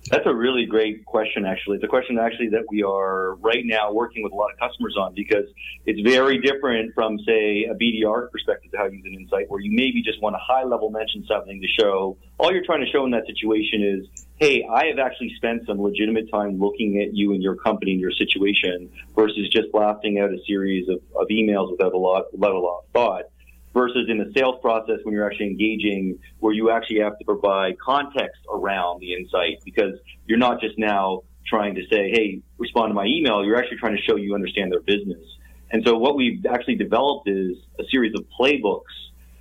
That's 0.09 0.25
a 0.25 0.35
really 0.35 0.65
great 0.65 1.05
question, 1.05 1.45
actually. 1.45 1.77
It's 1.77 1.85
a 1.85 1.87
question 1.87 2.19
actually 2.19 2.49
that 2.49 2.65
we 2.69 2.83
are 2.83 3.35
right 3.35 3.63
now 3.63 3.93
working 3.93 4.21
with 4.21 4.33
a 4.33 4.35
lot 4.35 4.51
of 4.51 4.59
customers 4.59 4.97
on 4.99 5.13
because 5.13 5.45
it's 5.85 6.01
very 6.01 6.39
different 6.39 6.93
from, 6.93 7.17
say, 7.19 7.65
a 7.71 7.73
BDR 7.73 8.29
perspective 8.29 8.71
to 8.71 8.77
how 8.77 8.85
you 8.85 8.97
use 8.97 9.05
an 9.05 9.13
insight, 9.13 9.49
where 9.49 9.61
you 9.61 9.71
maybe 9.71 10.01
just 10.03 10.21
want 10.21 10.35
to 10.35 10.39
high 10.39 10.63
level 10.63 10.89
mention 10.89 11.25
something 11.25 11.61
to 11.61 11.67
show 11.67 12.17
all 12.37 12.51
you're 12.51 12.65
trying 12.65 12.83
to 12.83 12.91
show 12.91 13.05
in 13.05 13.11
that 13.11 13.25
situation 13.25 13.81
is, 13.81 14.25
hey, 14.35 14.67
I 14.69 14.87
have 14.87 14.99
actually 14.99 15.33
spent 15.37 15.65
some 15.65 15.81
legitimate 15.81 16.29
time 16.29 16.59
looking 16.59 17.01
at 17.01 17.15
you 17.15 17.31
and 17.31 17.41
your 17.41 17.55
company 17.55 17.91
and 17.91 18.01
your 18.01 18.11
situation 18.11 18.89
versus 19.15 19.47
just 19.49 19.71
blasting 19.71 20.19
out 20.19 20.31
a 20.31 20.37
series 20.45 20.89
of, 20.89 20.99
of 21.15 21.27
emails 21.29 21.71
without 21.71 21.93
a 21.93 21.97
lot, 21.97 22.25
without 22.33 22.53
a 22.53 22.59
lot 22.59 22.79
of 22.79 22.85
thought 22.91 23.23
versus 23.73 24.07
in 24.07 24.17
the 24.19 24.31
sales 24.35 24.55
process 24.61 24.99
when 25.03 25.13
you're 25.13 25.25
actually 25.25 25.47
engaging 25.47 26.19
where 26.39 26.53
you 26.53 26.69
actually 26.69 26.99
have 26.99 27.17
to 27.17 27.25
provide 27.25 27.77
context 27.79 28.41
around 28.51 28.99
the 28.99 29.13
insight 29.13 29.59
because 29.65 29.95
you're 30.27 30.37
not 30.37 30.61
just 30.61 30.77
now 30.77 31.21
trying 31.45 31.75
to 31.75 31.81
say, 31.91 32.09
hey, 32.11 32.41
respond 32.57 32.89
to 32.89 32.93
my 32.93 33.05
email. 33.05 33.43
You're 33.43 33.57
actually 33.57 33.77
trying 33.77 33.95
to 33.95 34.01
show 34.01 34.15
you 34.15 34.35
understand 34.35 34.71
their 34.71 34.81
business. 34.81 35.23
And 35.71 35.83
so 35.85 35.97
what 35.97 36.15
we've 36.15 36.45
actually 36.45 36.75
developed 36.75 37.27
is 37.27 37.57
a 37.79 37.83
series 37.89 38.13
of 38.15 38.25
playbooks 38.39 38.93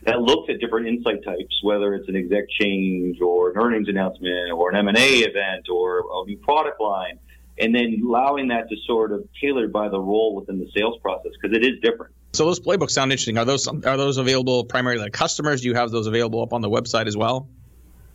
that 0.05 0.21
looks 0.21 0.51
at 0.51 0.59
different 0.61 0.89
insight 0.89 1.23
types, 1.25 1.61
whether 1.63 1.95
it's 1.95 2.09
an 2.09 2.17
exec 2.17 2.45
change 2.59 3.21
or 3.21 3.51
an 3.51 3.59
earnings 3.59 3.89
announcement 3.89 4.51
or 4.53 4.71
an 4.71 4.89
M&A 4.89 5.19
event 5.19 5.69
or 5.71 6.01
a 6.01 6.27
new 6.27 6.39
product 6.39 6.81
line, 6.81 7.19
and 7.59 7.75
then 7.75 8.03
allowing 8.05 8.49
that 8.49 8.69
to 8.69 8.77
sort 8.87 9.13
of 9.13 9.29
tailor 9.41 9.69
by 9.69 9.89
the 9.89 10.01
role 10.01 10.35
within 10.35 10.59
the 10.59 10.69
sales 10.75 10.99
process 11.03 11.33
because 11.41 11.57
it 11.57 11.65
is 11.65 11.79
different. 11.83 12.13
So 12.35 12.47
those 12.47 12.61
playbooks 12.61 12.93
sound 12.93 13.13
interesting. 13.13 13.37
Are 13.37 13.45
those 13.45 13.69
are 13.69 13.97
those 13.97 14.17
available 14.17 14.65
primarily 14.65 15.05
to 15.05 15.11
customers? 15.11 15.61
Do 15.61 15.69
you 15.69 15.75
have 15.75 15.91
those 15.91 16.07
available 16.07 16.43
up 16.43 16.53
on 16.53 16.63
the 16.63 16.71
website 16.71 17.07
as 17.07 17.17
well? 17.17 17.49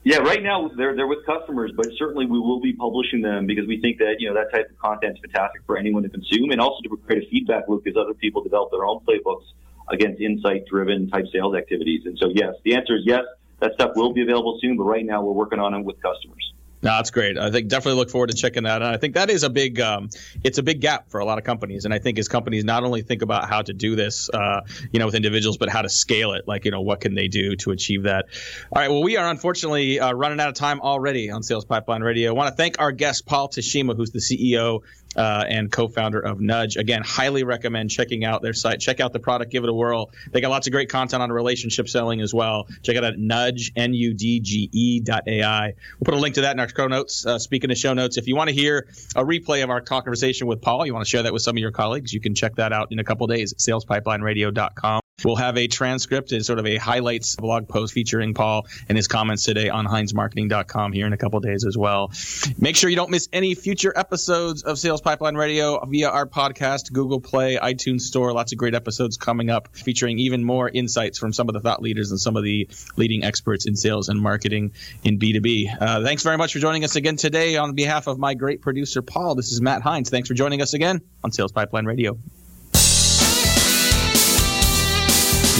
Yeah, 0.03 0.17
right 0.17 0.41
now 0.41 0.71
they're 0.75 0.95
they're 0.95 1.07
with 1.07 1.25
customers, 1.25 1.71
but 1.75 1.87
certainly 1.97 2.25
we 2.25 2.39
will 2.39 2.61
be 2.61 2.73
publishing 2.73 3.21
them 3.21 3.45
because 3.45 3.67
we 3.67 3.79
think 3.79 3.99
that 3.99 4.15
you 4.19 4.29
know 4.29 4.35
that 4.35 4.51
type 4.51 4.69
of 4.71 4.77
content 4.79 5.17
is 5.17 5.21
fantastic 5.21 5.61
for 5.65 5.77
anyone 5.77 6.03
to 6.03 6.09
consume, 6.09 6.51
and 6.51 6.59
also 6.59 6.81
to 6.81 6.97
create 7.05 7.23
a 7.23 7.29
feedback 7.29 7.67
loop 7.67 7.85
as 7.85 7.95
other 7.95 8.13
people 8.13 8.41
develop 8.41 8.71
their 8.71 8.85
own 8.85 9.01
playbooks 9.01 9.45
against 9.89 10.19
insight-driven 10.19 11.09
type 11.09 11.25
sales 11.31 11.55
activities. 11.55 12.05
And 12.05 12.17
so, 12.17 12.29
yes, 12.33 12.55
the 12.63 12.75
answer 12.75 12.95
is 12.95 13.03
yes. 13.05 13.23
That 13.59 13.73
stuff 13.73 13.95
will 13.95 14.13
be 14.13 14.21
available 14.21 14.59
soon, 14.61 14.77
but 14.77 14.83
right 14.83 15.05
now 15.05 15.23
we're 15.23 15.31
working 15.31 15.59
on 15.59 15.73
it 15.73 15.83
with 15.83 16.01
customers. 16.01 16.53
No, 16.81 16.91
that's 16.91 17.09
great. 17.09 17.37
I 17.37 17.49
think 17.49 17.69
definitely 17.69 17.97
look 17.97 18.11
forward 18.11 18.29
to 18.29 18.35
checking 18.35 18.63
that. 18.63 18.81
And 18.81 18.91
I 18.91 18.97
think 18.97 19.15
that 19.15 19.31
is 19.31 19.43
a 19.43 19.49
big, 19.49 19.79
um, 19.79 20.09
it's 20.43 20.59
a 20.59 20.63
big 20.63 20.79
gap 20.79 21.09
for 21.09 21.19
a 21.19 21.25
lot 21.25 21.39
of 21.39 21.43
companies. 21.43 21.85
And 21.85 21.93
I 21.93 21.97
think 21.97 22.19
as 22.19 22.27
companies 22.27 22.63
not 22.63 22.83
only 22.83 23.01
think 23.01 23.23
about 23.23 23.49
how 23.49 23.63
to 23.63 23.73
do 23.73 23.95
this, 23.95 24.29
uh, 24.29 24.61
you 24.91 24.99
know, 24.99 25.07
with 25.07 25.15
individuals, 25.15 25.57
but 25.57 25.69
how 25.69 25.81
to 25.81 25.89
scale 25.89 26.33
it. 26.33 26.47
Like, 26.47 26.65
you 26.65 26.71
know, 26.71 26.81
what 26.81 27.01
can 27.01 27.15
they 27.15 27.27
do 27.29 27.55
to 27.57 27.71
achieve 27.71 28.03
that? 28.03 28.25
All 28.71 28.81
right. 28.81 28.91
Well, 28.91 29.01
we 29.01 29.17
are 29.17 29.27
unfortunately 29.27 29.99
uh, 29.99 30.13
running 30.13 30.39
out 30.39 30.49
of 30.49 30.53
time 30.53 30.79
already 30.81 31.31
on 31.31 31.41
Sales 31.41 31.65
Pipeline 31.65 32.01
Radio. 32.01 32.29
I 32.29 32.33
want 32.33 32.49
to 32.49 32.55
thank 32.55 32.79
our 32.79 32.91
guest, 32.91 33.25
Paul 33.25 33.49
Teshima, 33.49 33.95
who's 33.95 34.11
the 34.11 34.19
CEO 34.19 34.81
uh, 35.15 35.45
and 35.47 35.71
co-founder 35.71 36.19
of 36.19 36.39
Nudge. 36.39 36.77
Again, 36.77 37.01
highly 37.03 37.43
recommend 37.43 37.89
checking 37.89 38.23
out 38.25 38.41
their 38.41 38.53
site. 38.53 38.79
Check 38.79 38.99
out 38.99 39.13
the 39.13 39.19
product, 39.19 39.51
give 39.51 39.63
it 39.63 39.69
a 39.69 39.73
whirl. 39.73 40.11
They 40.31 40.41
got 40.41 40.49
lots 40.49 40.67
of 40.67 40.73
great 40.73 40.89
content 40.89 41.23
on 41.23 41.31
relationship 41.31 41.89
selling 41.89 42.21
as 42.21 42.33
well. 42.33 42.67
Check 42.83 42.95
it 42.95 43.03
out 43.03 43.13
at 43.13 43.19
Nudge 43.19 43.71
N 43.75 43.93
U 43.93 44.13
D 44.13 44.39
G 44.39 44.69
E 44.71 44.99
dot 44.99 45.27
AI. 45.27 45.73
We'll 45.99 46.05
put 46.05 46.13
a 46.13 46.17
link 46.17 46.35
to 46.35 46.41
that 46.41 46.51
in 46.51 46.59
our 46.59 46.69
show 46.69 46.87
notes. 46.87 47.25
Uh, 47.25 47.39
speaking 47.39 47.71
of 47.71 47.77
show 47.77 47.93
notes, 47.93 48.17
if 48.17 48.27
you 48.27 48.35
want 48.35 48.49
to 48.49 48.55
hear 48.55 48.87
a 49.15 49.23
replay 49.23 49.63
of 49.63 49.69
our 49.69 49.81
conversation 49.81 50.47
with 50.47 50.61
Paul, 50.61 50.85
you 50.85 50.93
want 50.93 51.05
to 51.05 51.09
share 51.09 51.23
that 51.23 51.33
with 51.33 51.41
some 51.41 51.55
of 51.55 51.61
your 51.61 51.71
colleagues, 51.71 52.13
you 52.13 52.19
can 52.19 52.35
check 52.35 52.55
that 52.55 52.73
out 52.73 52.91
in 52.91 52.99
a 52.99 53.03
couple 53.03 53.27
days 53.27 53.53
at 53.53 53.59
SalesPipelineRadio.com. 53.59 55.01
We'll 55.23 55.35
have 55.35 55.57
a 55.57 55.67
transcript 55.67 56.31
and 56.31 56.45
sort 56.45 56.59
of 56.59 56.67
a 56.67 56.77
highlights 56.77 57.35
blog 57.37 57.67
post 57.67 57.91
featuring 57.91 58.35
Paul 58.35 58.67
and 58.87 58.95
his 58.95 59.07
comments 59.07 59.45
today 59.45 59.67
on 59.67 59.87
HeinzMarketing.com 59.87 60.91
here 60.91 61.07
in 61.07 61.13
a 61.13 61.17
couple 61.17 61.39
days 61.39 61.65
as 61.65 61.75
well. 61.75 62.11
Make 62.59 62.75
sure 62.75 62.87
you 62.87 62.95
don't 62.95 63.09
miss 63.09 63.27
any 63.33 63.55
future 63.55 63.91
episodes 63.95 64.61
of 64.61 64.77
Sales 64.77 65.01
Pipeline 65.01 65.33
Radio 65.33 65.83
via 65.87 66.09
our 66.09 66.27
podcast, 66.27 66.93
Google 66.93 67.19
Play, 67.19 67.55
iTunes 67.55 68.01
Store. 68.01 68.31
Lots 68.31 68.51
of 68.51 68.59
great 68.59 68.75
episodes 68.75 69.17
coming 69.17 69.49
up 69.49 69.69
featuring 69.75 70.19
even 70.19 70.43
more 70.43 70.69
insights 70.69 71.17
from 71.17 71.33
some 71.33 71.49
of 71.49 71.53
the 71.53 71.61
thought 71.61 71.81
leaders 71.81 72.11
and 72.11 72.19
some 72.19 72.37
of 72.37 72.43
the 72.43 72.69
leading 72.95 73.23
experts 73.23 73.65
in 73.65 73.75
sales 73.75 74.09
and 74.09 74.21
marketing 74.21 74.73
in 75.03 75.17
B2B. 75.17 75.81
Uh, 75.81 76.03
thanks 76.03 76.21
very 76.21 76.37
much 76.37 76.53
for 76.53 76.59
joining 76.59 76.83
us 76.83 76.95
again 76.95 77.15
today 77.15 77.57
on 77.57 77.73
behalf 77.73 78.05
of 78.05 78.19
my 78.19 78.35
great 78.35 78.61
producer, 78.61 79.01
Paul. 79.01 79.33
This 79.33 79.51
is 79.51 79.61
Matt 79.61 79.81
Heinz. 79.81 80.11
Thanks 80.11 80.27
for 80.27 80.35
joining 80.35 80.61
us 80.61 80.75
again 80.75 81.01
on 81.23 81.31
Sales 81.31 81.51
Pipeline 81.51 81.85
Radio. 81.85 82.19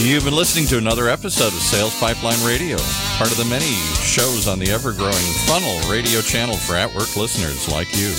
You've 0.00 0.24
been 0.24 0.36
listening 0.36 0.66
to 0.68 0.78
another 0.78 1.08
episode 1.08 1.48
of 1.48 1.60
Sales 1.60 1.98
Pipeline 1.98 2.38
Radio, 2.46 2.76
part 3.18 3.32
of 3.32 3.36
the 3.36 3.44
many 3.44 3.66
shows 4.00 4.46
on 4.46 4.60
the 4.60 4.70
ever 4.70 4.92
growing 4.92 5.12
Funnel 5.46 5.90
radio 5.90 6.20
channel 6.20 6.56
for 6.56 6.76
at 6.76 6.94
work 6.94 7.16
listeners 7.16 7.68
like 7.68 7.94
you. 7.96 8.14